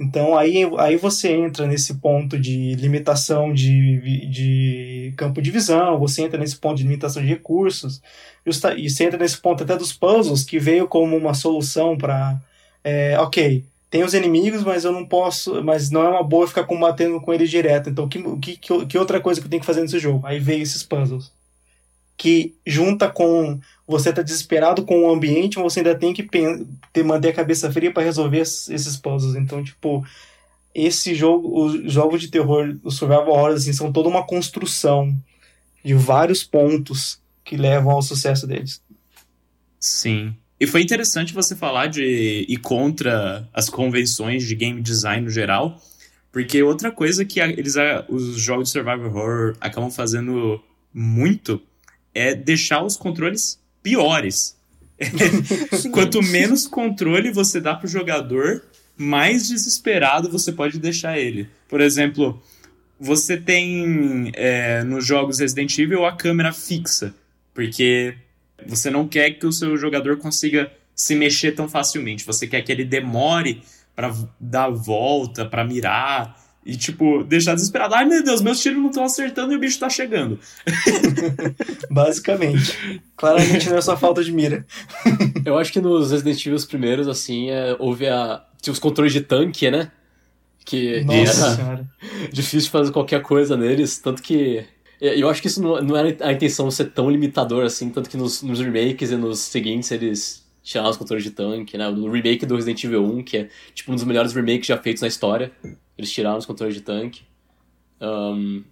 Então 0.00 0.36
aí, 0.38 0.62
aí 0.78 0.96
você 0.96 1.32
entra 1.32 1.66
nesse 1.66 1.94
ponto 1.94 2.38
de 2.38 2.74
limitação 2.76 3.52
de, 3.52 4.28
de 4.30 5.14
campo 5.16 5.42
de 5.42 5.50
visão, 5.50 5.98
você 5.98 6.22
entra 6.22 6.38
nesse 6.38 6.56
ponto 6.56 6.76
de 6.76 6.84
limitação 6.84 7.20
de 7.20 7.28
recursos, 7.28 8.00
e 8.46 8.88
você 8.88 9.04
entra 9.04 9.18
nesse 9.18 9.38
ponto 9.38 9.64
até 9.64 9.76
dos 9.76 9.92
puzzles, 9.92 10.44
que 10.44 10.58
veio 10.58 10.86
como 10.88 11.16
uma 11.16 11.34
solução 11.34 11.96
para. 11.98 12.40
É, 12.84 13.18
ok, 13.18 13.64
tem 13.90 14.04
os 14.04 14.14
inimigos, 14.14 14.62
mas 14.62 14.84
eu 14.84 14.92
não 14.92 15.04
posso. 15.06 15.62
Mas 15.62 15.90
não 15.90 16.02
é 16.02 16.08
uma 16.08 16.22
boa 16.22 16.46
ficar 16.46 16.64
combatendo 16.64 17.20
com 17.20 17.32
eles 17.34 17.50
direto. 17.50 17.90
Então, 17.90 18.08
que, 18.08 18.22
que, 18.56 18.86
que 18.86 18.98
outra 18.98 19.20
coisa 19.20 19.40
que 19.40 19.46
eu 19.46 19.50
tenho 19.50 19.60
que 19.60 19.66
fazer 19.66 19.82
nesse 19.82 19.98
jogo? 19.98 20.26
Aí 20.26 20.38
veio 20.38 20.62
esses 20.62 20.82
puzzles. 20.82 21.32
Que 22.16 22.54
junta 22.66 23.08
com 23.08 23.60
você 23.88 24.12
tá 24.12 24.20
desesperado 24.20 24.84
com 24.84 25.04
o 25.04 25.10
ambiente, 25.10 25.56
mas 25.56 25.72
você 25.72 25.80
ainda 25.80 25.94
tem 25.94 26.12
que 26.12 26.22
ter, 26.22 27.02
manter 27.02 27.30
a 27.30 27.32
cabeça 27.32 27.72
fria 27.72 27.90
para 27.90 28.02
resolver 28.02 28.40
esses 28.40 28.96
puzzles. 28.98 29.34
Então, 29.34 29.64
tipo, 29.64 30.04
esse 30.74 31.14
jogo, 31.14 31.64
os 31.64 31.90
jogos 31.90 32.20
de 32.20 32.28
terror, 32.28 32.76
os 32.84 32.96
survival 32.96 33.30
horror, 33.30 33.52
assim, 33.52 33.72
são 33.72 33.90
toda 33.90 34.06
uma 34.06 34.26
construção 34.26 35.16
de 35.82 35.94
vários 35.94 36.44
pontos 36.44 37.18
que 37.42 37.56
levam 37.56 37.92
ao 37.92 38.02
sucesso 38.02 38.46
deles. 38.46 38.82
Sim. 39.80 40.36
E 40.60 40.66
foi 40.66 40.82
interessante 40.82 41.32
você 41.32 41.56
falar 41.56 41.86
de 41.86 42.44
ir 42.46 42.58
contra 42.58 43.48
as 43.54 43.70
convenções 43.70 44.44
de 44.46 44.54
game 44.54 44.82
design 44.82 45.24
no 45.24 45.30
geral, 45.30 45.80
porque 46.30 46.62
outra 46.62 46.92
coisa 46.92 47.24
que 47.24 47.40
eles, 47.40 47.74
os 48.06 48.36
jogos 48.36 48.68
de 48.68 48.72
survival 48.72 49.06
horror 49.06 49.56
acabam 49.62 49.90
fazendo 49.90 50.62
muito 50.92 51.62
é 52.14 52.34
deixar 52.34 52.84
os 52.84 52.96
controles 52.96 53.58
piores. 53.82 54.56
Quanto 55.92 56.22
menos 56.22 56.66
controle 56.66 57.30
você 57.30 57.60
dá 57.60 57.74
pro 57.74 57.88
jogador, 57.88 58.64
mais 58.96 59.48
desesperado 59.48 60.30
você 60.30 60.52
pode 60.52 60.78
deixar 60.78 61.18
ele. 61.18 61.48
Por 61.68 61.80
exemplo, 61.80 62.42
você 62.98 63.36
tem 63.36 64.32
é, 64.34 64.82
nos 64.82 65.06
jogos 65.06 65.38
Resident 65.38 65.78
Evil 65.78 66.04
a 66.04 66.16
câmera 66.16 66.52
fixa, 66.52 67.14
porque 67.54 68.16
você 68.66 68.90
não 68.90 69.06
quer 69.06 69.30
que 69.30 69.46
o 69.46 69.52
seu 69.52 69.76
jogador 69.76 70.16
consiga 70.18 70.70
se 70.94 71.14
mexer 71.14 71.52
tão 71.52 71.68
facilmente. 71.68 72.24
Você 72.24 72.46
quer 72.46 72.62
que 72.62 72.72
ele 72.72 72.84
demore 72.84 73.62
para 73.94 74.12
dar 74.40 74.68
volta, 74.68 75.44
para 75.44 75.64
mirar. 75.64 76.37
E, 76.68 76.76
tipo, 76.76 77.24
deixar 77.24 77.54
desesperado. 77.54 77.94
Ai, 77.94 78.04
meu 78.04 78.22
Deus, 78.22 78.42
meus 78.42 78.60
tiros 78.60 78.78
não 78.78 78.90
estão 78.90 79.02
acertando 79.02 79.54
e 79.54 79.56
o 79.56 79.58
bicho 79.58 79.80
tá 79.80 79.88
chegando. 79.88 80.38
Basicamente. 81.90 83.02
Claramente 83.16 83.70
não 83.70 83.78
é 83.78 83.80
só 83.80 83.96
falta 83.96 84.22
de 84.22 84.30
mira. 84.30 84.66
Eu 85.46 85.56
acho 85.56 85.72
que 85.72 85.80
nos 85.80 86.10
Resident 86.10 86.44
Evil 86.44 86.58
primeiros, 86.66 87.08
assim, 87.08 87.48
é, 87.48 87.74
houve 87.78 88.06
a. 88.06 88.44
Tinha 88.60 88.70
os 88.70 88.78
controles 88.78 89.14
de 89.14 89.22
tanque, 89.22 89.70
né? 89.70 89.90
Que 90.62 91.02
Nossa 91.04 91.56
senhora. 91.56 91.88
difícil 92.30 92.70
fazer 92.70 92.92
qualquer 92.92 93.22
coisa 93.22 93.56
neles. 93.56 93.98
Tanto 93.98 94.22
que. 94.22 94.62
Eu 95.00 95.30
acho 95.30 95.40
que 95.40 95.48
isso 95.48 95.62
não, 95.62 95.80
não 95.80 95.96
era 95.96 96.14
a 96.20 96.34
intenção 96.34 96.68
de 96.68 96.74
ser 96.74 96.90
tão 96.90 97.08
limitador 97.08 97.64
assim. 97.64 97.88
Tanto 97.88 98.10
que 98.10 98.16
nos, 98.18 98.42
nos 98.42 98.60
remakes 98.60 99.10
e 99.10 99.16
nos 99.16 99.38
seguintes 99.38 99.90
eles 99.90 100.46
tiraram 100.68 100.90
os 100.90 100.96
controles 100.98 101.24
de 101.24 101.30
tanque, 101.30 101.78
né? 101.78 101.90
No 101.90 102.10
remake 102.10 102.44
do 102.44 102.54
Resident 102.54 102.84
Evil 102.84 103.02
1, 103.02 103.22
que 103.22 103.36
é 103.38 103.48
tipo 103.74 103.90
um 103.90 103.94
dos 103.94 104.04
melhores 104.04 104.34
remakes 104.34 104.66
já 104.66 104.76
feitos 104.76 105.00
na 105.00 105.08
história. 105.08 105.50
Eles 105.96 106.12
tiraram 106.12 106.36
os 106.36 106.44
controles 106.44 106.74
de 106.74 106.82
tanque. 106.82 107.22
Um, 108.00 108.62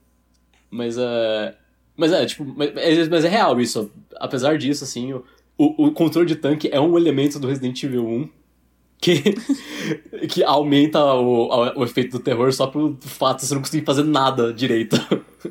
mas 0.70 0.98
é. 0.98 1.56
Mas 1.96 2.12
é, 2.12 2.26
tipo, 2.26 2.44
mas, 2.44 2.72
mas 3.08 3.24
é 3.24 3.28
real 3.28 3.58
isso. 3.58 3.90
Apesar 4.16 4.58
disso, 4.58 4.84
assim, 4.84 5.14
o, 5.14 5.24
o, 5.56 5.86
o 5.86 5.92
controle 5.92 6.28
de 6.28 6.36
tanque 6.36 6.68
é 6.70 6.78
um 6.78 6.98
elemento 6.98 7.38
do 7.38 7.48
Resident 7.48 7.82
Evil 7.82 8.06
1 8.06 8.28
que, 9.00 9.22
que 10.28 10.42
aumenta 10.42 11.02
o, 11.04 11.78
o 11.78 11.84
efeito 11.84 12.18
do 12.18 12.22
terror 12.22 12.52
só 12.52 12.66
pelo 12.66 12.96
fato 13.00 13.40
de 13.40 13.46
você 13.46 13.54
não 13.54 13.62
conseguir 13.62 13.84
fazer 13.84 14.04
nada 14.04 14.52
direito. 14.52 14.96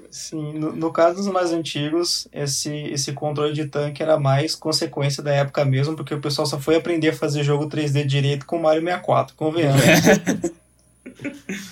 Sim, 0.09 0.53
no, 0.53 0.75
no, 0.75 0.91
caso 0.91 1.17
dos 1.17 1.27
mais 1.27 1.51
antigos, 1.51 2.27
esse, 2.33 2.69
esse 2.69 3.13
controle 3.13 3.53
de 3.53 3.65
tanque 3.65 4.03
era 4.03 4.19
mais 4.19 4.53
consequência 4.55 5.23
da 5.23 5.31
época 5.33 5.63
mesmo, 5.63 5.95
porque 5.95 6.13
o 6.13 6.19
pessoal 6.19 6.45
só 6.45 6.59
foi 6.59 6.75
aprender 6.75 7.09
a 7.09 7.13
fazer 7.13 7.43
jogo 7.43 7.69
3D 7.69 8.05
direito 8.05 8.45
com 8.45 8.59
Mario 8.59 8.81
64, 8.81 9.35
convenhamos. 9.35 9.81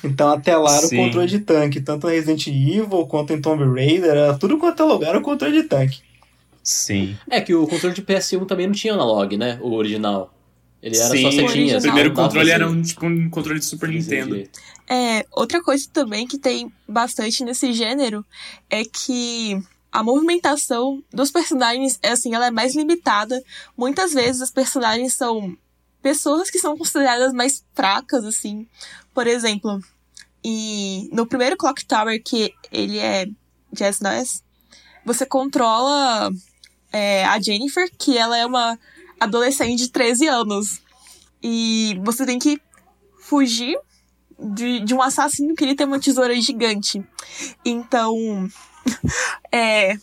Então 0.03 0.31
até 0.31 0.55
lá 0.55 0.77
era 0.77 0.87
Sim. 0.87 0.99
o 0.99 1.05
controle 1.05 1.27
de 1.27 1.39
tanque, 1.39 1.81
tanto 1.81 2.07
no 2.07 2.13
Resident 2.13 2.47
Evil 2.47 3.05
quanto 3.07 3.33
em 3.33 3.41
Tomb 3.41 3.63
Raider, 3.63 4.11
era 4.11 4.37
tudo 4.37 4.57
quanto 4.57 4.81
é 4.81 4.85
lugar 4.85 5.15
o 5.15 5.21
controle 5.21 5.61
de 5.61 5.67
tanque. 5.67 6.01
Sim. 6.63 7.17
É 7.29 7.41
que 7.41 7.53
o 7.53 7.67
controle 7.67 7.93
de 7.93 8.01
PS1 8.01 8.45
também 8.45 8.67
não 8.67 8.73
tinha 8.73 8.93
analog, 8.93 9.35
né? 9.35 9.59
O 9.61 9.73
original. 9.73 10.33
Ele 10.83 10.97
era 10.97 11.15
Sim, 11.15 11.21
só 11.21 11.31
setinhas. 11.31 11.81
O 11.81 11.87
primeiro 11.87 12.13
controle 12.13 12.51
era 12.51 12.69
um, 12.69 12.81
tipo, 12.81 13.05
um 13.05 13.29
controle 13.29 13.57
de 13.57 13.65
Super 13.65 13.87
Nintendo. 13.87 14.35
É, 14.85 15.25
outra 15.31 15.63
coisa 15.63 15.87
também 15.93 16.27
que 16.27 16.37
tem 16.37 16.69
bastante 16.85 17.41
nesse 17.45 17.71
gênero 17.71 18.25
é 18.69 18.83
que 18.83 19.57
a 19.89 20.03
movimentação 20.03 21.01
dos 21.09 21.31
personagens, 21.31 21.97
é 22.03 22.09
assim, 22.09 22.35
ela 22.35 22.47
é 22.47 22.51
mais 22.51 22.75
limitada. 22.75 23.41
Muitas 23.77 24.11
vezes 24.11 24.41
as 24.41 24.51
personagens 24.51 25.13
são 25.13 25.57
pessoas 26.01 26.51
que 26.51 26.59
são 26.59 26.77
consideradas 26.77 27.31
mais 27.31 27.63
fracas, 27.73 28.25
assim. 28.25 28.67
Por 29.13 29.25
exemplo, 29.25 29.79
e 30.43 31.09
no 31.13 31.25
primeiro 31.25 31.55
Clock 31.55 31.85
Tower, 31.85 32.21
que 32.21 32.53
ele 32.73 32.97
é 32.97 33.25
Jazz 33.71 34.01
Noise, 34.01 34.41
você 35.05 35.25
controla 35.25 36.29
é, 36.91 37.23
a 37.23 37.39
Jennifer, 37.39 37.89
que 37.97 38.17
ela 38.17 38.37
é 38.37 38.45
uma 38.45 38.77
adolescente 39.23 39.79
de 39.79 39.89
13 39.89 40.27
anos. 40.27 40.81
E 41.41 41.99
você 42.03 42.25
tem 42.25 42.39
que 42.39 42.61
fugir 43.19 43.77
de, 44.39 44.79
de 44.79 44.93
um 44.93 45.01
assassino 45.01 45.55
que 45.55 45.63
ele 45.63 45.75
tem 45.75 45.87
uma 45.87 45.99
tesoura 45.99 46.39
gigante. 46.39 47.03
Então, 47.65 48.15
é, 49.51 49.95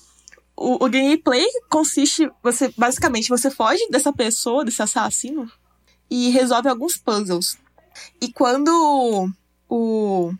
o, 0.57 0.85
o 0.85 0.89
gameplay 0.91 1.47
consiste, 1.69 2.31
você 2.43 2.73
basicamente 2.77 3.29
você 3.29 3.51
foge 3.51 3.87
dessa 3.91 4.13
pessoa, 4.13 4.65
desse 4.65 4.83
assassino, 4.83 5.51
e 6.11 6.31
resolve 6.31 6.69
alguns 6.69 6.97
puzzles. 6.97 7.57
E 8.21 8.33
quando 8.33 9.31
o, 9.69 10.33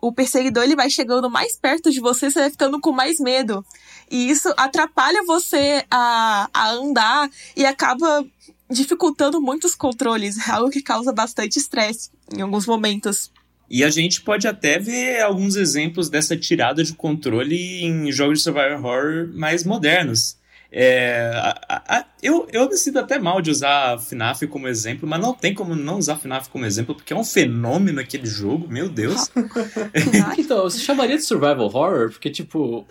o 0.00 0.12
perseguidor 0.12 0.64
ele 0.64 0.76
vai 0.76 0.90
chegando 0.90 1.30
mais 1.30 1.56
perto 1.56 1.90
de 1.90 2.00
você, 2.00 2.30
você 2.30 2.40
vai 2.40 2.50
ficando 2.50 2.80
com 2.80 2.92
mais 2.92 3.18
medo. 3.18 3.64
E 4.10 4.30
isso 4.30 4.52
atrapalha 4.56 5.22
você 5.24 5.84
a, 5.90 6.48
a 6.52 6.70
andar 6.70 7.30
e 7.56 7.66
acaba 7.66 8.24
dificultando 8.70 9.40
muitos 9.40 9.74
controles, 9.74 10.48
algo 10.48 10.70
que 10.70 10.82
causa 10.82 11.12
bastante 11.12 11.58
estresse 11.58 12.10
em 12.34 12.40
alguns 12.40 12.66
momentos. 12.66 13.30
E 13.70 13.84
a 13.84 13.90
gente 13.90 14.22
pode 14.22 14.48
até 14.48 14.78
ver 14.78 15.20
alguns 15.20 15.54
exemplos 15.54 16.08
dessa 16.08 16.36
tirada 16.36 16.82
de 16.82 16.94
controle 16.94 17.84
em 17.84 18.10
jogos 18.10 18.38
de 18.38 18.44
survival 18.44 18.78
horror 18.78 19.28
mais 19.34 19.62
modernos. 19.62 20.37
É, 20.70 21.30
a, 21.34 21.98
a, 21.98 22.04
eu, 22.22 22.46
eu 22.52 22.68
me 22.68 22.76
sinto 22.76 22.98
até 22.98 23.18
mal 23.18 23.40
de 23.40 23.50
usar 23.50 23.98
FNAF 23.98 24.46
como 24.48 24.68
exemplo, 24.68 25.08
mas 25.08 25.20
não 25.20 25.32
tem 25.32 25.54
como 25.54 25.74
não 25.74 25.98
usar 25.98 26.16
FNAF 26.16 26.50
como 26.50 26.66
exemplo, 26.66 26.94
porque 26.94 27.12
é 27.12 27.16
um 27.16 27.24
fenômeno 27.24 28.00
aquele 28.00 28.26
jogo, 28.26 28.68
meu 28.68 28.88
Deus. 28.88 29.30
então, 30.36 30.62
você 30.64 30.78
chamaria 30.78 31.16
de 31.16 31.22
survival 31.22 31.66
horror? 31.66 32.10
Porque, 32.10 32.30
tipo, 32.30 32.86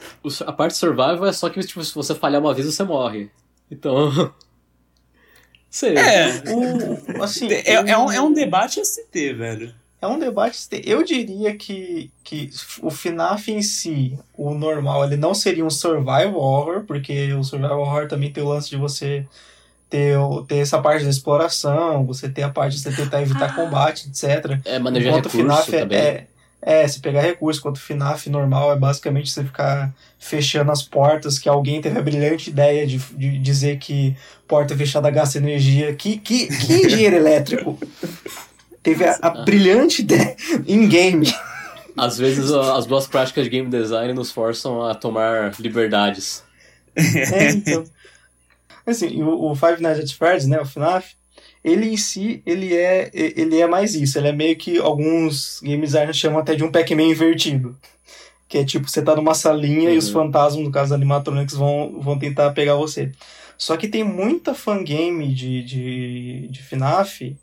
a 0.46 0.52
parte 0.52 0.76
survival 0.76 1.28
é 1.28 1.34
só 1.34 1.50
que 1.50 1.60
tipo, 1.60 1.84
se 1.84 1.94
você 1.94 2.16
falhar 2.16 2.42
uma 2.42 2.54
vez, 2.54 2.66
você 2.66 2.84
morre. 2.84 3.30
Então. 3.70 4.34
Sei. 5.70 5.96
É, 5.96 6.44
o, 6.48 7.24
assim, 7.24 7.48
é, 7.52 7.74
é, 7.74 7.98
um, 7.98 8.12
é 8.12 8.22
um 8.22 8.34
debate 8.34 8.80
a 8.80 8.86
se 8.86 9.06
ter, 9.06 9.36
velho 9.36 9.74
é 10.02 10.08
um 10.08 10.20
debate. 10.20 10.60
Eu 10.86 11.04
diria 11.04 11.56
que, 11.56 12.12
que 12.24 12.50
o 12.82 12.90
FNAF 12.90 13.52
em 13.52 13.62
si, 13.62 14.18
o 14.36 14.54
normal, 14.54 15.04
ele 15.04 15.18
não 15.18 15.34
seria 15.34 15.66
um 15.66 15.70
survival 15.70 16.36
horror, 16.36 16.84
porque 16.86 17.34
o 17.34 17.44
survival 17.44 17.80
horror 17.80 18.08
também 18.08 18.32
tem 18.32 18.44
o 18.44 18.48
lance 18.50 18.70
de 18.70 18.78
você 18.78 19.26
ter, 19.90 20.16
ter 20.48 20.58
essa 20.58 20.80
parte 20.80 21.04
da 21.04 21.10
exploração, 21.10 22.06
você 22.06 22.30
ter 22.30 22.44
a 22.44 22.50
parte 22.50 22.76
de 22.76 22.82
você 22.82 22.92
tentar 22.92 23.22
evitar 23.22 23.50
ah. 23.50 23.54
combate, 23.54 24.08
etc. 24.08 24.60
É, 24.66 24.78
manejar 24.78 25.10
Enquanto 25.10 25.26
recurso 25.26 25.38
FNAF 25.38 25.76
é, 25.76 25.80
também. 25.80 25.98
É, 25.98 26.28
é, 26.62 26.88
se 26.88 27.00
pegar 27.00 27.22
recurso, 27.22 27.60
enquanto 27.60 27.78
o 27.78 27.80
FNAF 27.80 28.30
normal 28.30 28.72
é 28.74 28.76
basicamente 28.76 29.32
você 29.32 29.44
ficar 29.44 29.94
fechando 30.20 30.72
as 30.72 30.84
portas, 30.84 31.40
que 31.40 31.48
alguém 31.48 31.82
teve 31.82 31.98
a 31.98 32.02
brilhante 32.02 32.50
ideia 32.50 32.86
de, 32.86 32.98
de 32.98 33.40
dizer 33.40 33.78
que 33.78 34.16
porta 34.48 34.76
fechada 34.76 35.10
gasta 35.10 35.38
energia. 35.38 35.96
Que, 35.96 36.18
que, 36.18 36.48
que 36.48 36.74
engenheiro 36.86 37.16
elétrico! 37.16 37.80
Teve 38.88 39.04
a, 39.04 39.20
a 39.22 39.30
brilhante 39.44 40.02
ideia 40.02 40.34
em 40.66 40.88
game. 40.88 41.28
Às 41.98 42.18
vezes 42.18 42.52
as 42.52 42.86
boas 42.88 43.06
práticas 43.06 43.44
de 43.44 43.50
game 43.50 43.70
design 43.70 44.14
nos 44.14 44.32
forçam 44.32 44.82
a 44.82 44.96
tomar 44.96 45.54
liberdades. 45.60 46.44
É, 46.98 47.52
então. 47.52 47.84
Assim, 48.84 49.22
o, 49.22 49.52
o 49.52 49.56
Five 49.56 49.84
Nights 49.84 50.04
at 50.04 50.18
Freddy's, 50.18 50.48
né, 50.48 50.60
o 50.60 50.66
FNAF, 50.66 51.14
ele 51.64 51.90
em 51.90 51.98
si, 51.98 52.42
ele 52.44 52.76
é, 52.76 53.12
ele 53.14 53.60
é 53.60 53.68
mais 53.68 53.94
isso. 53.94 54.18
Ele 54.18 54.30
é 54.30 54.32
meio 54.32 54.56
que 54.56 54.80
alguns 54.80 55.60
game 55.62 55.80
designers 55.86 56.18
chamam 56.18 56.40
até 56.40 56.56
de 56.56 56.64
um 56.64 56.72
Pac-Man 56.72 57.04
invertido. 57.04 57.78
Que 58.48 58.60
é 58.60 58.66
tipo, 58.66 58.90
você 58.90 59.00
tá 59.04 59.16
numa 59.16 59.36
salinha 59.36 59.90
Uhum. 59.90 59.96
e 59.96 59.98
os 60.00 60.10
fantasmas, 60.10 60.64
no 60.66 60.72
caso 60.72 60.96
animatronics, 60.96 61.54
vão, 61.54 62.00
vão 62.02 62.18
tentar 62.18 62.52
pegar 62.54 62.74
você. 62.74 63.12
Só 63.58 63.78
que 63.78 63.88
tem 63.88 64.04
muita 64.04 64.56
fangame 64.56 65.32
de, 65.32 65.64
de, 65.64 66.48
de 66.48 66.64
FNAF, 66.64 67.38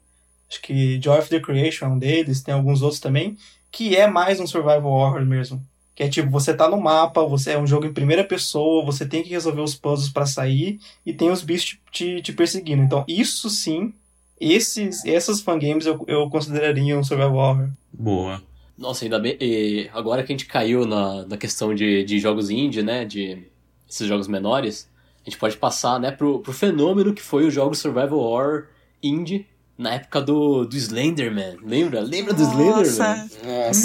acho 0.55 0.63
que 0.63 1.01
Joy 1.03 1.19
of 1.19 1.29
the 1.29 1.41
Creation 1.41 1.87
é 1.87 1.89
um 1.89 1.99
deles, 1.99 2.43
tem 2.43 2.55
alguns 2.55 2.81
outros 2.81 3.01
também, 3.01 3.37
que 3.71 3.97
é 3.97 4.07
mais 4.07 4.39
um 4.39 4.47
survival 4.47 4.93
horror 4.93 5.25
mesmo. 5.27 5.61
Que 5.95 6.05
é 6.05 6.09
tipo, 6.09 6.31
você 6.31 6.53
tá 6.55 6.69
no 6.69 6.81
mapa, 6.81 7.25
você 7.25 7.53
é 7.53 7.59
um 7.59 7.67
jogo 7.67 7.87
em 7.87 7.93
primeira 7.93 8.25
pessoa, 8.25 8.85
você 8.85 9.07
tem 9.07 9.23
que 9.23 9.31
resolver 9.31 9.61
os 9.61 9.75
puzzles 9.75 10.11
pra 10.11 10.27
sair 10.27 10.81
e 11.07 11.13
tem 11.13 11.31
os 11.31 11.43
bichos 11.43 11.79
te, 11.91 12.21
te 12.21 12.33
perseguindo. 12.33 12.83
Então, 12.83 13.05
isso 13.07 13.49
sim, 13.49 13.93
esses, 14.41 15.05
essas 15.05 15.41
fangames 15.41 15.87
eu, 15.87 16.05
eu 16.09 16.29
consideraria 16.29 16.99
um 16.99 17.05
survival 17.05 17.37
horror. 17.37 17.69
Boa. 17.93 18.43
Nossa, 18.77 19.05
ainda 19.05 19.21
bem. 19.21 19.37
E 19.41 19.89
agora 19.93 20.25
que 20.25 20.33
a 20.33 20.37
gente 20.37 20.47
caiu 20.47 20.85
na, 20.85 21.25
na 21.27 21.37
questão 21.37 21.73
de, 21.73 22.03
de 22.03 22.19
jogos 22.19 22.51
indie, 22.51 22.83
né? 22.83 23.05
De 23.05 23.45
esses 23.89 24.09
jogos 24.09 24.27
menores, 24.27 24.91
a 25.25 25.31
gente 25.31 25.39
pode 25.39 25.57
passar, 25.57 26.01
né, 26.01 26.11
pro, 26.11 26.41
pro 26.41 26.53
fenômeno 26.53 27.15
que 27.15 27.23
foi 27.23 27.47
o 27.47 27.51
jogo 27.51 27.75
Survival 27.77 28.19
Horror 28.19 28.67
indie 29.01 29.47
na 29.77 29.95
época 29.95 30.21
do, 30.21 30.65
do 30.65 30.77
Slenderman. 30.77 31.57
Lembra? 31.63 32.01
Lembra 32.01 32.33
do 32.33 32.43
Slenderman? 32.43 32.77
Nossa, 32.77 33.27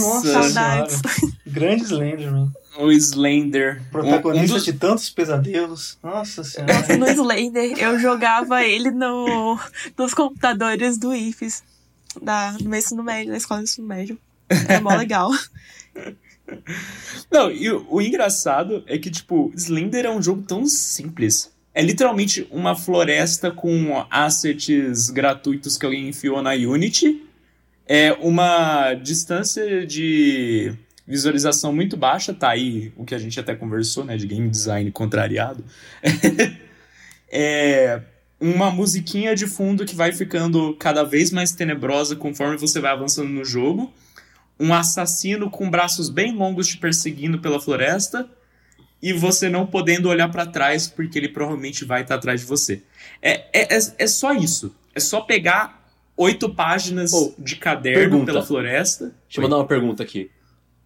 Nossa, 0.01 0.31
saudades. 0.33 1.01
Grande 1.47 1.83
Slenderman. 1.83 2.51
o 2.77 2.91
Slender. 2.91 3.81
Protagonista 3.91 4.45
Um- 4.53 4.55
um 4.55 4.57
dos- 4.57 4.65
de 4.65 4.73
tantos 4.73 5.09
pesadelos. 5.09 5.97
Nossa 6.03 6.43
senhora. 6.43 6.73
Nossa, 6.73 6.97
no 6.97 7.07
Slender, 7.07 7.77
eu 7.79 7.99
jogava 7.99 8.63
ele 8.63 8.91
no, 8.91 9.59
nos 9.97 10.13
computadores 10.13 10.97
do 10.97 11.13
IFES, 11.13 11.63
da, 12.21 12.53
no 12.61 12.69
meu 12.69 12.79
ensino 12.79 13.03
médio, 13.03 13.31
da 13.31 13.37
escola 13.37 13.61
de 13.63 13.69
ensino 13.69 13.87
médio. 13.87 14.17
É 14.67 14.79
mó 14.79 14.95
legal. 14.95 15.29
Não, 17.31 17.51
e 17.51 17.69
o, 17.71 17.85
o 17.89 18.01
engraçado 18.01 18.83
é 18.87 18.97
que, 18.97 19.11
tipo, 19.11 19.51
Slender 19.55 20.05
é 20.05 20.09
um 20.09 20.21
jogo 20.21 20.41
tão 20.41 20.65
simples. 20.65 21.51
É 21.73 21.81
literalmente 21.81 22.47
uma 22.51 22.75
floresta 22.75 23.51
com 23.51 24.05
assets 24.09 25.09
gratuitos 25.09 25.77
que 25.77 25.85
alguém 25.85 26.09
enfiou 26.09 26.41
na 26.41 26.51
Unity. 26.51 27.23
É 27.87 28.13
uma 28.13 28.93
distância 28.93 29.85
de 29.85 30.73
visualização 31.07 31.73
muito 31.73 31.97
baixa, 31.97 32.33
tá 32.33 32.49
aí 32.49 32.93
o 32.95 33.03
que 33.03 33.15
a 33.15 33.17
gente 33.17 33.39
até 33.39 33.55
conversou, 33.55 34.05
né, 34.05 34.15
de 34.15 34.27
game 34.27 34.47
design 34.47 34.91
contrariado. 34.91 35.63
é 37.31 38.01
uma 38.39 38.71
musiquinha 38.71 39.35
de 39.35 39.47
fundo 39.47 39.85
que 39.85 39.95
vai 39.95 40.11
ficando 40.11 40.75
cada 40.75 41.03
vez 41.03 41.31
mais 41.31 41.51
tenebrosa 41.51 42.15
conforme 42.15 42.57
você 42.57 42.79
vai 42.79 42.91
avançando 42.91 43.29
no 43.29 43.43
jogo 43.43 43.91
um 44.59 44.73
assassino 44.73 45.49
com 45.49 45.69
braços 45.69 46.09
bem 46.09 46.35
longos 46.35 46.67
te 46.67 46.77
perseguindo 46.77 47.39
pela 47.39 47.59
floresta 47.59 48.29
e 49.01 49.13
você 49.13 49.49
não 49.49 49.65
podendo 49.65 50.09
olhar 50.09 50.29
pra 50.29 50.45
trás 50.45 50.87
porque 50.87 51.17
ele 51.17 51.29
provavelmente 51.29 51.85
vai 51.85 52.01
estar 52.01 52.15
atrás 52.15 52.41
de 52.41 52.47
você. 52.47 52.81
É, 53.21 53.45
é, 53.53 53.75
é, 53.75 53.79
é 53.99 54.07
só 54.07 54.33
isso. 54.33 54.75
É 54.93 54.99
só 54.99 55.21
pegar 55.21 55.83
oito 56.17 56.53
páginas 56.53 57.13
Oh, 57.13 57.33
de 57.37 57.55
caderno 57.55 57.99
pergunta. 58.01 58.25
pela 58.25 58.45
floresta. 58.45 59.05
Deixa 59.27 59.39
eu 59.39 59.43
mandar 59.43 59.57
uma 59.57 59.65
pergunta 59.67 60.03
aqui. 60.03 60.29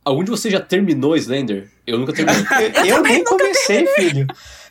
Algum 0.05 0.23
de 0.23 0.29
vocês 0.29 0.51
já 0.51 0.59
terminou 0.59 1.15
Slender? 1.15 1.71
Eu 1.87 1.97
nunca 1.97 2.13
terminei. 2.13 2.43
Eu, 2.89 2.97
eu 2.97 3.01
nem 3.01 3.23
comecei, 3.23 3.85
filho. 3.95 4.27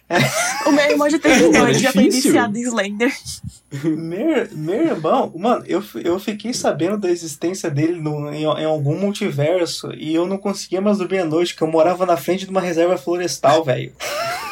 O 0.66 0.70
meu 0.70 0.84
irmão 0.90 1.10
já 1.10 1.18
terminou, 1.18 1.66
É 1.66 1.70
ele 1.70 1.78
já 1.78 1.92
foi 1.92 2.04
difícil. 2.04 2.30
viciado 2.32 2.56
em 2.56 2.62
Slender. 2.62 3.12
Meu, 3.84 4.48
meu 4.52 4.86
irmão, 4.88 5.32
mano, 5.36 5.64
eu, 5.66 5.82
eu 6.04 6.18
fiquei 6.20 6.52
sabendo 6.52 6.98
da 6.98 7.10
existência 7.10 7.70
dele 7.70 8.00
no, 8.00 8.32
em, 8.32 8.42
em 8.42 8.64
algum 8.64 8.96
multiverso 8.96 9.92
e 9.94 10.14
eu 10.14 10.26
não 10.26 10.36
conseguia 10.38 10.80
mais 10.80 10.98
dormir 10.98 11.18
à 11.20 11.24
noite, 11.24 11.54
porque 11.54 11.64
eu 11.64 11.70
morava 11.70 12.04
na 12.06 12.16
frente 12.16 12.44
de 12.44 12.50
uma 12.50 12.60
reserva 12.60 12.96
florestal, 12.98 13.64
velho. 13.64 13.92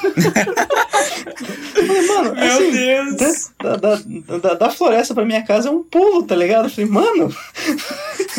Eu 1.27 1.87
falei, 1.87 2.07
mano, 2.07 2.35
Meu 2.35 2.45
assim, 2.45 2.71
Deus! 2.73 3.51
da, 3.63 3.77
da, 3.77 4.01
da, 4.39 4.55
da 4.55 4.71
floresta 4.71 5.15
pra 5.15 5.25
minha 5.25 5.43
casa 5.43 5.69
é 5.69 5.73
um 5.73 5.83
pulo, 5.83 6.23
tá 6.23 6.35
ligado? 6.35 6.67
Eu 6.67 6.71
falei, 6.71 6.91
mano, 6.91 7.35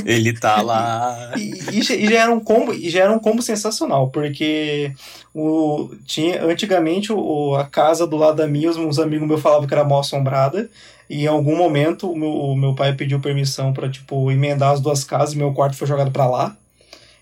Ele 0.05 0.33
tá 0.33 0.61
lá. 0.63 1.31
e, 1.37 1.77
e 1.77 1.81
já, 1.81 1.93
e 1.95 2.05
já 2.09 2.19
era 2.21 2.31
um 2.31 2.39
combo, 2.39 2.73
e 2.73 2.89
já 2.89 3.03
era 3.03 3.11
um 3.13 3.19
combo 3.19 3.41
sensacional, 3.41 4.09
porque 4.09 4.91
o, 5.33 5.89
tinha, 6.05 6.43
antigamente 6.45 7.11
o, 7.13 7.55
a 7.55 7.65
casa 7.65 8.05
do 8.07 8.17
lado 8.17 8.37
da 8.37 8.47
minha, 8.47 8.69
os, 8.69 8.77
uns 8.77 8.99
amigos 8.99 9.27
meus 9.27 9.41
falavam 9.41 9.67
que 9.67 9.73
era 9.73 9.83
mal 9.83 9.99
assombrada, 9.99 10.69
e 11.09 11.23
em 11.23 11.27
algum 11.27 11.55
momento 11.57 12.09
o 12.09 12.17
meu, 12.17 12.29
o 12.29 12.55
meu 12.55 12.73
pai 12.73 12.93
pediu 12.93 13.19
permissão 13.19 13.73
pra, 13.73 13.89
tipo, 13.89 14.31
emendar 14.31 14.71
as 14.71 14.79
duas 14.81 15.03
casas 15.03 15.33
e 15.35 15.37
meu 15.37 15.53
quarto 15.53 15.75
foi 15.75 15.87
jogado 15.87 16.11
pra 16.11 16.25
lá. 16.25 16.55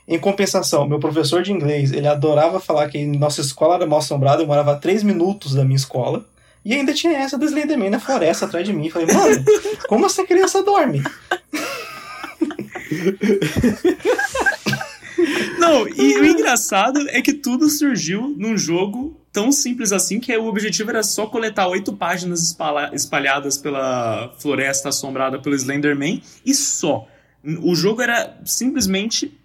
Em 0.09 0.17
compensação, 0.19 0.87
meu 0.87 0.99
professor 0.99 1.43
de 1.43 1.51
inglês, 1.51 1.91
ele 1.91 2.07
adorava 2.07 2.59
falar 2.59 2.89
que 2.89 3.05
nossa 3.05 3.41
escola 3.41 3.75
era 3.75 3.85
mal 3.85 3.99
assombrada, 3.99 4.41
eu 4.41 4.47
morava 4.47 4.71
a 4.73 4.75
3 4.75 5.03
minutos 5.03 5.53
da 5.53 5.63
minha 5.63 5.75
escola. 5.75 6.25
E 6.65 6.73
ainda 6.73 6.93
tinha 6.93 7.13
essa 7.13 7.37
do 7.37 7.45
Slenderman 7.45 7.91
na 7.91 7.99
floresta 7.99 8.45
atrás 8.47 8.65
de 8.65 8.73
mim. 8.73 8.89
Falei, 8.89 9.07
mano, 9.13 9.45
como 9.87 10.07
essa 10.07 10.25
criança 10.25 10.63
dorme? 10.63 11.03
Não, 15.59 15.87
e 15.87 16.17
o 16.17 16.25
engraçado 16.25 17.07
é 17.09 17.21
que 17.21 17.33
tudo 17.33 17.69
surgiu 17.69 18.33
num 18.37 18.57
jogo 18.57 19.15
tão 19.31 19.51
simples 19.51 19.91
assim 19.91 20.19
que 20.19 20.35
o 20.35 20.47
objetivo 20.47 20.89
era 20.89 21.03
só 21.03 21.27
coletar 21.27 21.67
oito 21.67 21.93
páginas 21.93 22.41
espalha- 22.43 22.89
espalhadas 22.93 23.57
pela 23.57 24.33
floresta 24.39 24.89
assombrada 24.89 25.37
pelo 25.39 25.55
Slenderman 25.55 26.23
e 26.45 26.53
só. 26.55 27.07
O 27.61 27.75
jogo 27.75 28.01
era 28.01 28.37
simplesmente 28.43 29.38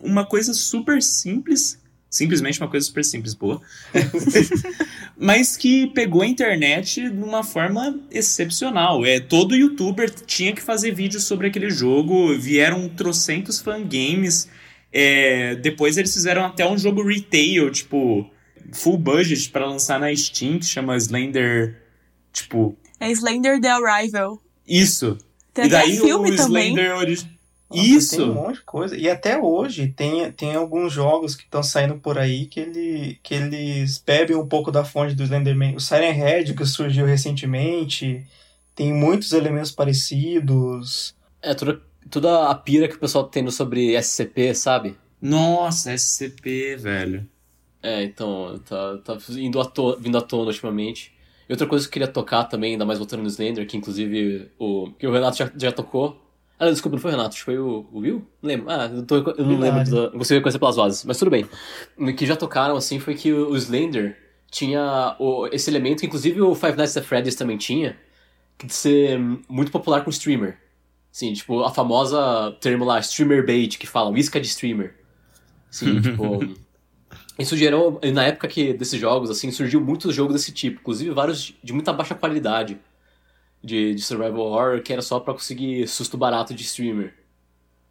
uma 0.00 0.24
coisa 0.26 0.52
super 0.54 1.02
simples. 1.02 1.78
Simplesmente 2.08 2.60
uma 2.60 2.68
coisa 2.70 2.86
super 2.86 3.04
simples, 3.04 3.34
boa. 3.34 3.60
Mas 5.18 5.56
que 5.56 5.86
pegou 5.88 6.22
a 6.22 6.26
internet 6.26 7.08
de 7.08 7.22
uma 7.22 7.42
forma 7.42 7.98
excepcional. 8.10 9.04
É, 9.04 9.20
todo 9.20 9.56
youtuber 9.56 10.10
tinha 10.10 10.52
que 10.54 10.62
fazer 10.62 10.92
vídeo 10.94 11.20
sobre 11.20 11.48
aquele 11.48 11.70
jogo. 11.70 12.36
Vieram 12.38 12.88
trocentos 12.88 13.60
fangames. 13.60 14.48
É, 14.92 15.56
depois 15.56 15.96
eles 15.98 16.12
fizeram 16.12 16.44
até 16.44 16.66
um 16.66 16.78
jogo 16.78 17.02
retail, 17.06 17.70
tipo, 17.70 18.30
full 18.72 18.96
budget 18.98 19.50
pra 19.50 19.66
lançar 19.66 19.98
na 20.00 20.14
Steam, 20.14 20.58
que 20.58 20.66
chama 20.66 20.96
Slender. 20.96 21.82
Tipo, 22.32 22.76
É 23.00 23.10
Slender 23.10 23.60
The 23.60 23.70
Arrival. 23.70 24.40
isso. 24.66 25.18
Tem 25.52 25.66
e 25.66 25.68
daí 25.70 25.96
filme 25.96 26.32
o 26.32 26.36
também. 26.36 26.72
Slender 26.74 26.96
origi- 26.96 27.35
Nossa, 27.68 27.82
Tem 28.10 28.20
um 28.20 28.32
Isso! 28.32 28.34
monte 28.34 28.56
de 28.56 28.62
coisa. 28.62 28.96
E 28.96 29.08
até 29.10 29.38
hoje 29.38 29.88
tem, 29.88 30.30
tem 30.32 30.54
alguns 30.54 30.92
jogos 30.92 31.34
que 31.34 31.42
estão 31.44 31.62
saindo 31.62 31.96
por 31.98 32.16
aí 32.18 32.46
que, 32.46 32.60
ele, 32.60 33.18
que 33.22 33.34
eles 33.34 33.98
bebem 33.98 34.36
um 34.36 34.46
pouco 34.46 34.70
da 34.70 34.84
fonte 34.84 35.14
do 35.14 35.24
Slenderman. 35.24 35.74
O 35.74 35.80
Siren 35.80 36.12
Head, 36.12 36.54
que 36.54 36.64
surgiu 36.64 37.04
recentemente, 37.06 38.24
tem 38.74 38.92
muitos 38.92 39.32
elementos 39.32 39.72
parecidos. 39.72 41.14
É, 41.42 41.54
toda, 41.54 41.80
toda 42.10 42.48
a 42.50 42.54
pira 42.54 42.88
que 42.88 42.94
o 42.96 43.00
pessoal 43.00 43.24
tá 43.24 43.30
tendo 43.32 43.50
sobre 43.50 43.94
SCP, 43.96 44.54
sabe? 44.54 44.96
Nossa, 45.20 45.92
SCP, 45.92 46.76
velho. 46.76 47.28
É, 47.82 48.02
então, 48.04 48.58
tá, 48.68 48.98
tá 48.98 49.18
indo 49.30 49.60
à 49.60 49.64
to- 49.64 49.96
vindo 49.98 50.16
à 50.18 50.22
tona 50.22 50.46
ultimamente. 50.48 51.12
E 51.48 51.52
outra 51.52 51.66
coisa 51.66 51.84
que 51.84 51.88
eu 51.90 51.92
queria 51.92 52.08
tocar 52.08 52.44
também, 52.44 52.72
ainda 52.72 52.84
mais 52.84 52.98
voltando 52.98 53.22
no 53.22 53.28
Slender, 53.28 53.66
que 53.66 53.76
inclusive 53.76 54.50
o, 54.58 54.90
que 54.98 55.06
o 55.06 55.12
Renato 55.12 55.36
já, 55.36 55.50
já 55.56 55.72
tocou. 55.72 56.20
Ah, 56.58 56.70
desculpa, 56.70 56.96
não 56.96 57.02
foi 57.02 57.10
o 57.10 57.16
Renato, 57.16 57.36
foi 57.38 57.58
o, 57.58 57.86
o 57.92 57.98
Will? 57.98 58.26
Não 58.42 58.48
lembro. 58.48 58.70
Ah, 58.70 58.86
eu, 58.86 59.02
tô- 59.04 59.16
eu 59.16 59.44
não 59.44 59.58
Verdade. 59.58 59.90
lembro, 59.90 59.90
da, 59.90 60.10
não 60.10 60.18
consigo 60.18 60.38
reconhecer 60.38 60.58
pelas 60.58 60.76
vozes, 60.76 61.04
mas 61.04 61.18
tudo 61.18 61.30
bem. 61.30 61.46
O 61.98 62.14
que 62.14 62.24
já 62.24 62.34
tocaram, 62.34 62.76
assim, 62.76 62.98
foi 62.98 63.14
que 63.14 63.30
o, 63.32 63.54
Slender 63.56 64.16
tinha 64.50 65.14
o- 65.18 65.46
esse 65.48 65.68
elemento, 65.68 66.00
que 66.00 66.06
inclusive 66.06 66.40
o 66.40 66.54
Five 66.54 66.76
Nights 66.76 66.96
at 66.96 67.04
Freddy's 67.04 67.34
também 67.34 67.58
tinha, 67.58 67.96
de 68.64 68.72
ser 68.72 69.18
muito 69.48 69.70
popular 69.70 70.02
com 70.02 70.08
streamer. 70.10 70.58
Sim, 71.12 71.32
tipo, 71.34 71.62
a 71.62 71.70
famosa 71.70 72.56
termo 72.60 72.84
lá, 72.84 72.98
streamer 73.00 73.44
bait, 73.44 73.76
que 73.78 73.86
fala, 73.86 74.18
isca 74.18 74.40
de 74.40 74.46
streamer. 74.46 74.94
Sim, 75.70 76.00
tipo... 76.00 76.40
Isso 77.38 77.54
gerou, 77.54 78.00
na 78.14 78.24
época 78.24 78.48
que 78.48 78.72
desses 78.72 78.98
jogos, 78.98 79.28
assim, 79.28 79.50
surgiu 79.50 79.78
muitos 79.78 80.14
jogos 80.14 80.32
desse 80.32 80.52
tipo, 80.52 80.80
inclusive 80.80 81.10
vários 81.10 81.52
de 81.62 81.72
muita 81.72 81.92
baixa 81.92 82.14
qualidade 82.14 82.78
de, 83.62 83.94
de 83.94 84.02
survival 84.02 84.40
horror, 84.40 84.82
que 84.82 84.92
era 84.92 85.02
só 85.02 85.18
pra 85.18 85.34
conseguir 85.34 85.86
susto 85.88 86.16
barato 86.16 86.54
de 86.54 86.62
streamer. 86.62 87.14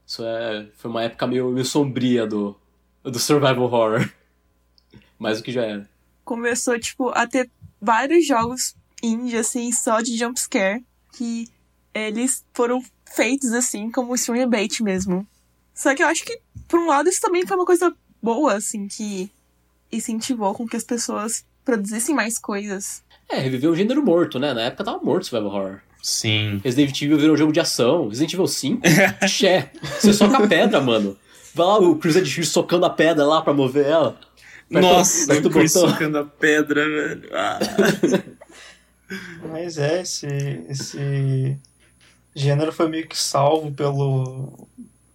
Isso 0.06 0.24
é, 0.24 0.68
foi 0.76 0.92
uma 0.92 1.04
época 1.04 1.26
meio, 1.26 1.50
meio 1.50 1.66
sombria 1.66 2.28
do, 2.28 2.56
do 3.04 3.20
survival 3.20 3.64
horror. 3.64 4.10
Mais 5.18 5.38
do 5.38 5.44
que 5.44 5.52
já 5.52 5.64
era. 5.64 5.90
Começou, 6.24 6.80
tipo, 6.80 7.10
a 7.10 7.26
ter 7.26 7.50
vários 7.82 8.26
jogos 8.26 8.76
indie, 9.02 9.38
assim, 9.38 9.72
só 9.72 10.02
de 10.02 10.18
jumpscare, 10.18 10.84
que 11.14 11.48
eles 11.94 12.46
foram 12.54 12.84
feitos, 13.14 13.54
assim, 13.54 13.90
como 13.90 14.16
streamer 14.16 14.48
bait 14.48 14.82
mesmo. 14.84 15.26
Só 15.74 15.96
que 15.96 16.04
eu 16.04 16.08
acho 16.08 16.26
que, 16.26 16.40
por 16.68 16.80
um 16.80 16.88
lado, 16.88 17.10
isso 17.10 17.22
também 17.22 17.46
foi 17.46 17.56
uma 17.56 17.66
coisa 17.66 17.96
boa, 18.22 18.56
assim, 18.56 18.88
que 18.88 19.32
incentivou 19.92 20.54
com 20.54 20.68
que 20.68 20.76
as 20.76 20.84
pessoas 20.84 21.46
produzissem 21.64 22.14
mais 22.14 22.38
coisas. 22.38 23.04
É, 23.30 23.38
reviveu 23.40 23.72
o 23.72 23.76
gênero 23.76 24.04
morto, 24.04 24.38
né? 24.40 24.54
Na 24.54 24.62
época 24.64 24.84
tava 24.84 25.00
morto 25.00 25.26
survival 25.26 25.52
horror. 25.54 25.80
Sim. 26.02 26.62
Resident 26.64 27.02
Evil 27.02 27.18
virou 27.18 27.34
um 27.34 27.38
jogo 27.38 27.52
de 27.52 27.60
ação. 27.60 28.08
Resident 28.08 28.34
Evil 28.34 28.48
5, 28.48 28.82
xé. 29.28 29.72
Você 30.00 30.14
soca 30.14 30.38
a 30.38 30.48
pedra, 30.48 30.80
mano. 30.80 31.18
Vai 31.54 31.66
lá 31.66 31.80
o 31.80 31.96
Chris 31.98 32.16
Edge 32.16 32.46
socando 32.46 32.86
a 32.86 32.90
pedra 32.90 33.26
lá 33.26 33.42
pra 33.42 33.54
mover 33.54 33.86
ela. 33.88 34.20
Aperta- 34.70 34.88
Nossa, 34.88 35.24
aperta 35.32 35.48
o 35.48 35.52
o 35.52 35.54
Chris 35.54 35.74
botão. 35.74 35.90
socando 35.90 36.18
a 36.20 36.26
pedra, 36.26 36.86
velho. 36.88 37.30
Ah. 37.34 37.60
Mas 39.52 39.78
é, 39.78 40.02
esse, 40.02 40.28
esse 40.70 41.58
gênero 42.36 42.72
foi 42.72 42.90
meio 42.90 43.08
que 43.08 43.18
salvo 43.18 43.72
pelo, 43.72 44.68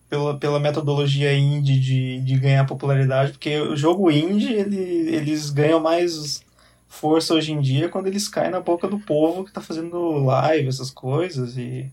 pela, 0.09 0.39
pela 0.39 0.61
metodologia 0.61 1.37
indie 1.37 1.79
de, 1.81 2.21
de 2.21 2.39
ganhar 2.39 2.65
popularidade, 2.67 3.33
porque 3.33 3.59
o 3.61 3.77
jogo 3.77 4.11
indie, 4.11 4.53
ele, 4.55 4.77
eles 5.15 5.51
ganham 5.51 5.81
mais 5.81 6.43
força 6.91 7.33
hoje 7.33 7.53
em 7.53 7.61
dia 7.61 7.89
quando 7.89 8.09
eles 8.09 8.29
caem 8.29 8.51
na 8.51 8.61
boca 8.61 8.87
do 8.89 8.99
povo 8.99 9.45
que 9.45 9.53
tá 9.53 9.61
fazendo 9.63 10.19
live, 10.25 10.69
essas 10.69 10.91
coisas, 10.91 11.57
e, 11.57 11.87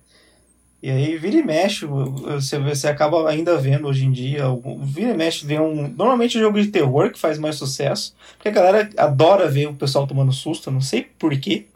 e 0.82 0.90
aí 0.90 1.16
vira 1.18 1.38
e 1.38 1.44
mexe, 1.44 1.86
você, 1.86 2.58
você 2.60 2.88
acaba 2.88 3.30
ainda 3.30 3.56
vendo 3.58 3.88
hoje 3.88 4.04
em 4.06 4.12
dia, 4.12 4.44
vira 4.82 5.12
e 5.12 5.18
mexe, 5.18 5.46
vê 5.46 5.60
um... 5.60 5.88
Normalmente 5.88 6.38
o 6.38 6.42
jogo 6.42 6.60
de 6.60 6.68
terror 6.70 7.12
que 7.12 7.20
faz 7.20 7.38
mais 7.38 7.56
sucesso, 7.56 8.14
porque 8.36 8.50
a 8.50 8.52
galera 8.52 8.90
adora 8.98 9.48
ver 9.48 9.68
o 9.68 9.74
pessoal 9.76 10.06
tomando 10.08 10.34
susto, 10.34 10.72
não 10.72 10.82
sei 10.82 11.04
porquê, 11.18 11.68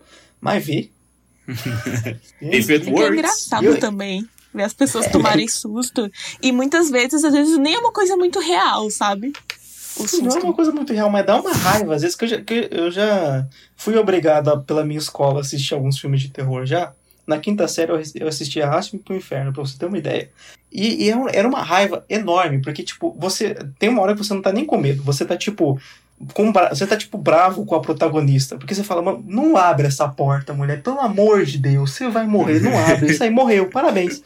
mas 0.42 0.66
vê. 0.66 0.90
E 2.42 2.58
If 2.58 2.70
it 2.70 2.90
É 2.90 2.92
é 3.04 3.08
engraçado 3.10 3.64
Eu- 3.66 3.80
também 3.80 4.28
ver 4.54 4.64
as 4.64 4.74
pessoas 4.74 5.08
tomarem 5.08 5.48
susto. 5.48 6.12
E 6.42 6.52
muitas 6.52 6.90
vezes, 6.90 7.24
às 7.24 7.32
vezes, 7.34 7.58
nem 7.58 7.76
é 7.76 7.80
uma 7.80 7.92
coisa 7.94 8.18
muito 8.18 8.40
real, 8.40 8.90
sabe? 8.90 9.32
O 9.98 10.04
Não 10.24 10.30
é 10.38 10.44
uma 10.44 10.54
coisa 10.54 10.72
muito 10.72 10.94
real, 10.94 11.10
mas 11.10 11.26
dá 11.26 11.40
uma 11.40 11.54
raiva. 11.54 11.96
Às 11.96 12.02
vezes 12.02 12.16
que 12.16 12.24
eu 12.26 12.30
já, 12.30 12.42
que 12.42 12.68
eu 12.72 12.92
já 12.92 13.46
fui 13.76 13.98
obrigado, 13.98 14.50
a, 14.50 14.58
pela 14.58 14.86
minha 14.86 15.00
escola, 15.00 15.40
a 15.40 15.42
assistir 15.42 15.74
alguns 15.74 16.00
filmes 16.00 16.22
de 16.22 16.30
terror 16.30 16.66
já. 16.66 16.92
Na 17.28 17.38
quinta 17.38 17.68
série 17.68 17.92
eu 17.92 17.96
ass- 17.98 18.16
eu 18.16 18.28
assisti 18.28 18.62
Arraste-me 18.62 19.02
pro 19.02 19.16
Inferno, 19.16 19.54
pra 19.54 19.62
você 19.64 19.78
ter 19.78 19.86
uma 19.86 19.98
ideia. 19.98 20.30
E, 20.72 21.06
e 21.06 21.12
é 21.12 21.16
era 21.34 21.48
uma 21.48 21.62
raiva 21.62 22.04
enorme, 22.10 22.62
porque, 22.62 22.82
tipo, 22.84 23.16
você. 23.20 23.56
Tem 23.78 23.90
uma 23.90 24.02
hora 24.02 24.14
que 24.16 24.24
você 24.24 24.34
não 24.34 24.42
tá 24.42 24.52
nem 24.52 24.66
com 24.66 24.78
medo, 24.78 25.04
você 25.04 25.26
tá, 25.26 25.36
tipo. 25.38 25.80
Com, 26.34 26.52
você 26.70 26.86
tá, 26.86 26.96
tipo, 26.96 27.18
bravo 27.18 27.66
com 27.66 27.74
a 27.76 27.82
protagonista. 27.82 28.56
Porque 28.58 28.74
você 28.76 28.84
fala, 28.84 29.02
mano, 29.02 29.24
não 29.28 29.58
abre 29.58 29.88
essa 29.88 30.08
porta, 30.08 30.54
mulher. 30.54 30.82
Pelo 30.82 31.00
amor 31.00 31.44
de 31.46 31.58
Deus, 31.58 31.92
você 31.92 32.08
vai 32.10 32.26
morrer. 32.28 32.60
Não 32.62 32.78
abre. 32.78 33.12
Isso 33.12 33.24
aí 33.24 33.30
morreu, 33.32 33.70
parabéns. 33.70 34.22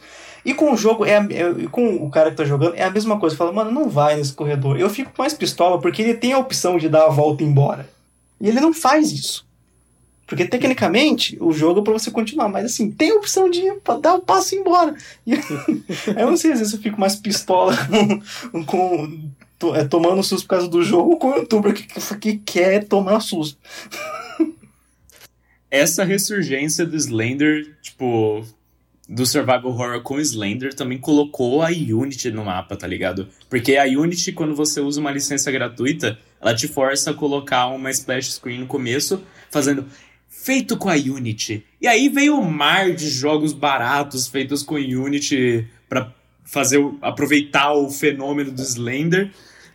E 0.46 0.54
com 0.54 0.72
o 0.72 0.76
jogo, 0.76 1.04
é, 1.04 1.16
a- 1.18 1.26
é- 1.28 1.66
com 1.70 1.96
o 1.96 2.08
cara 2.08 2.30
que 2.30 2.36
tá 2.36 2.44
jogando, 2.44 2.76
é 2.76 2.84
a 2.84 2.90
mesma 2.90 3.18
coisa. 3.18 3.34
Fala, 3.36 3.52
mano, 3.52 3.72
não 3.72 3.88
vai 3.90 4.16
nesse 4.16 4.32
corredor. 4.32 4.78
Eu 4.78 4.88
fico 4.88 5.10
mais 5.18 5.34
pistola 5.34 5.80
porque 5.80 6.00
ele 6.00 6.14
tem 6.14 6.32
a 6.32 6.38
opção 6.38 6.78
de 6.78 6.88
dar 6.88 7.06
a 7.06 7.08
volta 7.10 7.42
e 7.42 7.46
ir 7.46 7.50
embora. 7.50 7.88
E 8.40 8.48
ele 8.48 8.60
não 8.60 8.72
faz 8.72 9.10
isso. 9.10 9.44
Porque 10.26 10.44
tecnicamente 10.44 11.36
o 11.40 11.52
jogo 11.52 11.80
é 11.80 11.82
pra 11.82 11.92
você 11.92 12.10
continuar, 12.10 12.48
mas 12.48 12.64
assim, 12.66 12.90
tem 12.90 13.10
a 13.10 13.16
opção 13.16 13.50
de 13.50 13.62
dar 14.00 14.14
o 14.14 14.20
passo 14.20 14.54
e 14.54 14.58
ir 14.58 14.60
embora. 14.60 14.94
E 15.26 15.32
eu 16.16 16.26
não 16.30 16.36
sei, 16.36 16.52
às 16.52 16.58
vezes 16.60 16.74
eu 16.74 16.80
fico 16.80 16.98
mais 17.00 17.16
pistola 17.16 17.74
com, 18.52 18.64
com- 18.64 19.20
to- 19.58 19.74
é, 19.74 19.84
tomando 19.84 20.22
susto 20.22 20.44
por 20.46 20.50
causa 20.50 20.68
do 20.68 20.82
jogo 20.82 21.16
com 21.16 21.30
o 21.32 21.36
youtuber 21.38 21.74
que, 21.74 21.86
que 22.20 22.38
quer 22.38 22.84
tomar 22.84 23.18
susto. 23.20 23.58
Essa 25.70 26.04
ressurgência 26.04 26.86
do 26.86 26.96
Slender, 26.96 27.76
tipo, 27.82 28.44
do 29.08 29.24
survival 29.24 29.66
horror 29.66 30.02
com 30.02 30.18
Slender 30.18 30.74
também 30.74 30.98
colocou 30.98 31.62
a 31.62 31.68
Unity 31.68 32.30
no 32.30 32.44
mapa, 32.44 32.76
tá 32.76 32.86
ligado? 32.86 33.28
Porque 33.48 33.76
a 33.76 33.84
Unity, 33.84 34.32
quando 34.32 34.54
você 34.54 34.80
usa 34.80 35.00
uma 35.00 35.12
licença 35.12 35.50
gratuita, 35.50 36.18
ela 36.40 36.54
te 36.54 36.66
força 36.66 37.10
a 37.10 37.14
colocar 37.14 37.68
uma 37.68 37.90
splash 37.90 38.32
screen 38.32 38.60
no 38.60 38.66
começo, 38.66 39.22
fazendo 39.50 39.86
feito 40.28 40.76
com 40.76 40.88
a 40.88 40.94
Unity. 40.94 41.64
E 41.80 41.86
aí 41.86 42.08
veio 42.08 42.38
o 42.38 42.50
mar 42.50 42.92
de 42.92 43.08
jogos 43.08 43.52
baratos 43.52 44.26
feitos 44.26 44.62
com 44.62 44.74
Unity 44.74 45.68
pra 45.88 46.12
fazer 46.44 46.84
aproveitar 47.00 47.72
o 47.74 47.90
fenômeno 47.90 48.50
do 48.50 48.62
Slender. 48.62 49.30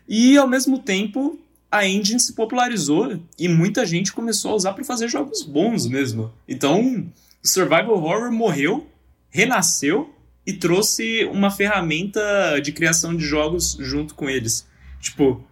E 0.08 0.38
ao 0.38 0.48
mesmo 0.48 0.80
tempo, 0.80 1.40
a 1.72 1.88
engine 1.88 2.20
se 2.20 2.34
popularizou 2.34 3.18
e 3.40 3.48
muita 3.48 3.86
gente 3.86 4.12
começou 4.12 4.52
a 4.52 4.56
usar 4.56 4.74
para 4.74 4.84
fazer 4.84 5.08
jogos 5.08 5.44
bons 5.44 5.88
mesmo. 5.88 6.34
Então, 6.48 7.08
Survival 7.42 8.04
Horror 8.04 8.32
morreu, 8.32 8.88
renasceu 9.32 10.14
e 10.46 10.54
trouxe 10.54 11.26
uma 11.26 11.50
ferramenta 11.50 12.60
de 12.62 12.72
criação 12.72 13.16
de 13.16 13.26
jogos 13.26 13.78
junto 13.80 14.14
com 14.14 14.30
eles. 14.30 14.68
Tipo, 15.00 15.44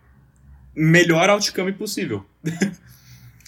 melhor 0.76 1.30
outcome 1.30 1.74
possível. 1.74 2.24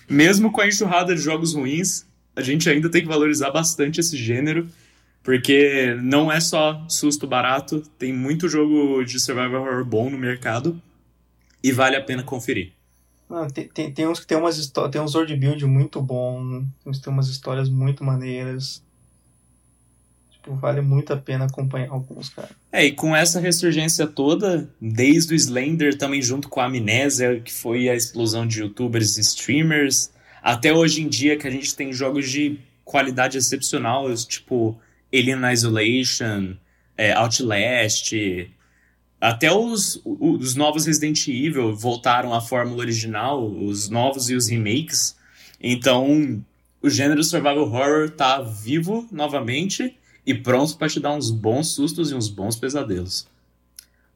mesmo 0.10 0.52
com 0.52 0.62
a 0.62 0.68
enxurrada 0.68 1.16
de 1.16 1.22
jogos 1.22 1.54
ruins, 1.54 2.06
a 2.36 2.42
gente 2.42 2.70
ainda 2.70 2.90
tem 2.90 3.02
que 3.02 3.08
valorizar 3.08 3.52
bastante 3.52 4.00
esse 4.00 4.18
gênero, 4.18 4.68
porque 5.24 5.96
não 6.02 6.32
é 6.32 6.40
só 6.40 6.86
susto 6.88 7.28
barato, 7.28 7.82
tem 7.98 8.14
muito 8.14 8.50
jogo 8.50 9.04
de 9.04 9.20
survival 9.20 9.62
horror 9.62 9.86
bom 9.86 10.10
no 10.10 10.18
mercado 10.18 10.82
e 11.64 11.72
vale 11.72 11.96
a 11.96 12.04
pena 12.04 12.24
conferir. 12.24 12.74
Ah, 13.30 13.48
tem, 13.48 13.68
tem, 13.70 13.92
tem 13.92 14.08
uns 14.08 14.20
que 14.20 14.28
tem 14.28 14.38
umas 14.38 14.72
tem 14.92 15.02
uns 15.02 15.16
world 15.16 15.34
build 15.38 15.66
muito 15.66 16.02
bom, 16.02 16.66
tem 16.84 17.14
umas 17.14 17.30
histórias 17.30 17.70
muito 17.70 18.04
maneiras. 18.04 18.84
Tipo, 20.42 20.56
vale 20.56 20.82
muito 20.82 21.14
a 21.14 21.18
pena 21.18 21.46
acompanhar 21.46 21.92
alguns, 21.92 22.30
cara. 22.30 22.50
É, 22.72 22.86
e 22.86 22.92
com 22.92 23.16
essa 23.16 23.40
ressurgência 23.40 24.08
toda, 24.08 24.68
desde 24.82 25.34
o 25.34 25.36
Slender 25.36 25.98
também 25.98 26.22
junto 26.22 26.50
com 26.50 26.60
a 26.60 26.66
Amnésia, 26.66 27.40
que 27.40 27.54
foi 27.54 27.88
a 27.88 27.96
explosão 27.96 28.48
de 28.48 28.62
youtubers 28.62 29.18
e 29.18 29.22
streamers, 29.22 30.12
até 30.42 30.74
hoje 30.74 31.04
em 31.04 31.08
dia 31.08 31.38
que 31.38 31.48
a 31.48 31.52
gente 31.52 31.76
tem 31.76 31.94
jogos 31.94 32.30
de 32.30 32.60
qualidade 32.84 33.38
excepcional, 33.38 34.12
tipo 34.16 34.80
Alien 35.14 35.52
Isolation, 35.52 36.56
é, 36.98 37.14
Outlast, 37.14 38.14
até 39.20 39.52
os, 39.54 40.02
os 40.04 40.56
novos 40.56 40.88
Resident 40.88 41.28
Evil 41.28 41.76
voltaram 41.76 42.34
à 42.34 42.42
fórmula 42.42 42.80
original, 42.80 43.46
os 43.46 43.88
novos 43.88 44.32
e 44.32 44.36
os 44.36 44.48
remakes. 44.50 45.16
Então, 45.62 46.44
o 46.82 46.90
gênero 46.90 47.24
survival 47.24 47.60
horror 47.60 48.10
tá 48.10 48.42
vivo 48.42 49.08
novamente 49.12 49.96
e 50.26 50.34
pronto 50.34 50.78
para 50.78 50.90
te 50.90 51.00
dar 51.00 51.14
uns 51.14 51.32
bons 51.32 51.74
sustos 51.74 52.12
e 52.12 52.16
uns 52.16 52.28
bons 52.28 52.56
pesadelos. 52.56 53.28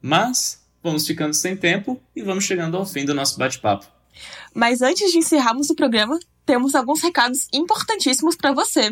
Mas 0.00 0.62
vamos 0.82 1.06
ficando 1.06 1.34
sem 1.34 1.56
tempo 1.56 2.00
e 2.14 2.22
vamos 2.22 2.44
chegando 2.44 2.76
ao 2.76 2.86
fim 2.86 3.04
do 3.04 3.14
nosso 3.14 3.38
bate-papo. 3.38 3.86
Mas 4.54 4.82
antes 4.82 5.10
de 5.10 5.18
encerrarmos 5.18 5.68
o 5.68 5.74
programa, 5.74 6.18
temos 6.44 6.74
alguns 6.74 7.02
recados 7.02 7.48
importantíssimos 7.52 8.36
para 8.36 8.52
você. 8.52 8.90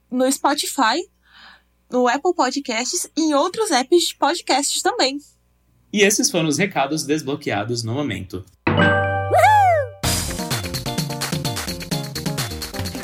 no 0.09 0.31
Spotify, 0.31 1.07
no 1.91 2.07
Apple 2.07 2.33
Podcasts 2.33 3.09
e 3.15 3.21
em 3.21 3.33
outros 3.33 3.69
apps 3.71 4.07
de 4.07 4.15
podcasts 4.15 4.81
também. 4.81 5.19
E 5.91 6.01
esses 6.01 6.31
foram 6.31 6.49
os 6.49 6.57
recados 6.57 7.05
desbloqueados 7.05 7.83
no 7.83 7.93
momento. 7.93 8.43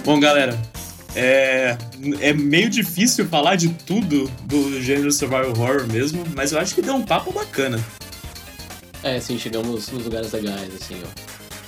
Bom, 0.09 0.19
galera, 0.19 0.59
é, 1.15 1.77
é 2.19 2.33
meio 2.33 2.67
difícil 2.67 3.27
falar 3.27 3.55
de 3.55 3.69
tudo 3.69 4.27
do 4.45 4.81
gênero 4.81 5.11
survival 5.11 5.51
horror 5.51 5.85
mesmo, 5.85 6.25
mas 6.35 6.51
eu 6.51 6.57
acho 6.57 6.73
que 6.73 6.81
deu 6.81 6.95
um 6.95 7.03
papo 7.03 7.31
bacana. 7.31 7.79
É, 9.03 9.19
sim, 9.19 9.37
chegamos 9.37 9.87
nos 9.89 10.05
lugares 10.05 10.31
legais, 10.31 10.73
assim, 10.81 10.99
ó. 11.05 11.07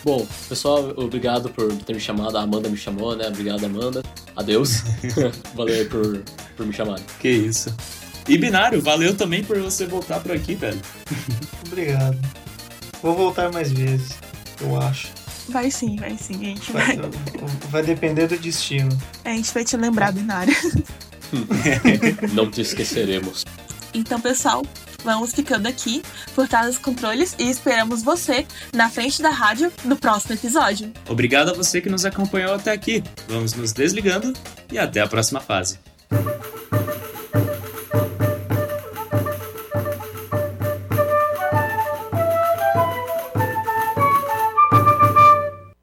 Bom, 0.04 0.27
pessoal, 0.49 0.91
obrigado 0.97 1.51
por 1.51 1.71
ter 1.84 1.93
me 1.93 1.99
chamado. 1.99 2.36
A 2.36 2.41
Amanda 2.41 2.67
me 2.67 2.77
chamou, 2.77 3.15
né? 3.15 3.27
Obrigado, 3.27 3.63
Amanda. 3.63 4.01
Adeus. 4.36 4.82
Valeu 5.54 5.75
aí 5.75 5.86
por, 5.86 6.23
por 6.58 6.65
me 6.65 6.73
chamarem. 6.73 7.06
Que 7.19 7.30
isso. 7.30 7.71
E 8.27 8.39
Binário, 8.39 8.82
valeu 8.82 9.15
também 9.15 9.43
por 9.43 9.60
você 9.60 9.86
voltar 9.86 10.19
por 10.19 10.32
aqui, 10.32 10.56
velho. 10.56 10.82
Obrigado. 11.67 12.17
Vou 13.04 13.13
voltar 13.13 13.51
mais 13.51 13.71
vezes, 13.71 14.17
eu 14.62 14.82
acho. 14.82 15.20
Vai 15.51 15.69
sim, 15.69 15.95
vai 15.97 16.17
sim, 16.17 16.35
a 16.35 16.45
gente 16.45 16.71
Vai, 16.71 16.97
vai, 16.97 17.09
vai 17.69 17.83
depender 17.83 18.27
do 18.27 18.37
destino. 18.37 18.89
a 19.25 19.29
gente 19.29 19.53
vai 19.53 19.63
te 19.63 19.75
lembrar, 19.77 20.11
Binário. 20.11 20.55
Não 22.33 22.49
te 22.49 22.61
esqueceremos. 22.61 23.45
Então, 23.93 24.19
pessoal, 24.19 24.63
Vamos 25.03 25.33
ficando 25.33 25.67
aqui 25.67 26.03
por 26.35 26.47
trás 26.47 26.67
dos 26.67 26.77
controles 26.77 27.35
e 27.39 27.49
esperamos 27.49 28.03
você 28.03 28.45
na 28.73 28.89
frente 28.89 29.21
da 29.21 29.29
rádio 29.29 29.71
no 29.83 29.95
próximo 29.95 30.35
episódio. 30.35 30.91
Obrigado 31.09 31.49
a 31.49 31.53
você 31.53 31.81
que 31.81 31.89
nos 31.89 32.05
acompanhou 32.05 32.53
até 32.53 32.71
aqui. 32.71 33.03
Vamos 33.27 33.53
nos 33.53 33.73
desligando 33.73 34.33
e 34.71 34.77
até 34.77 35.01
a 35.01 35.07
próxima 35.07 35.39
fase. 35.39 35.79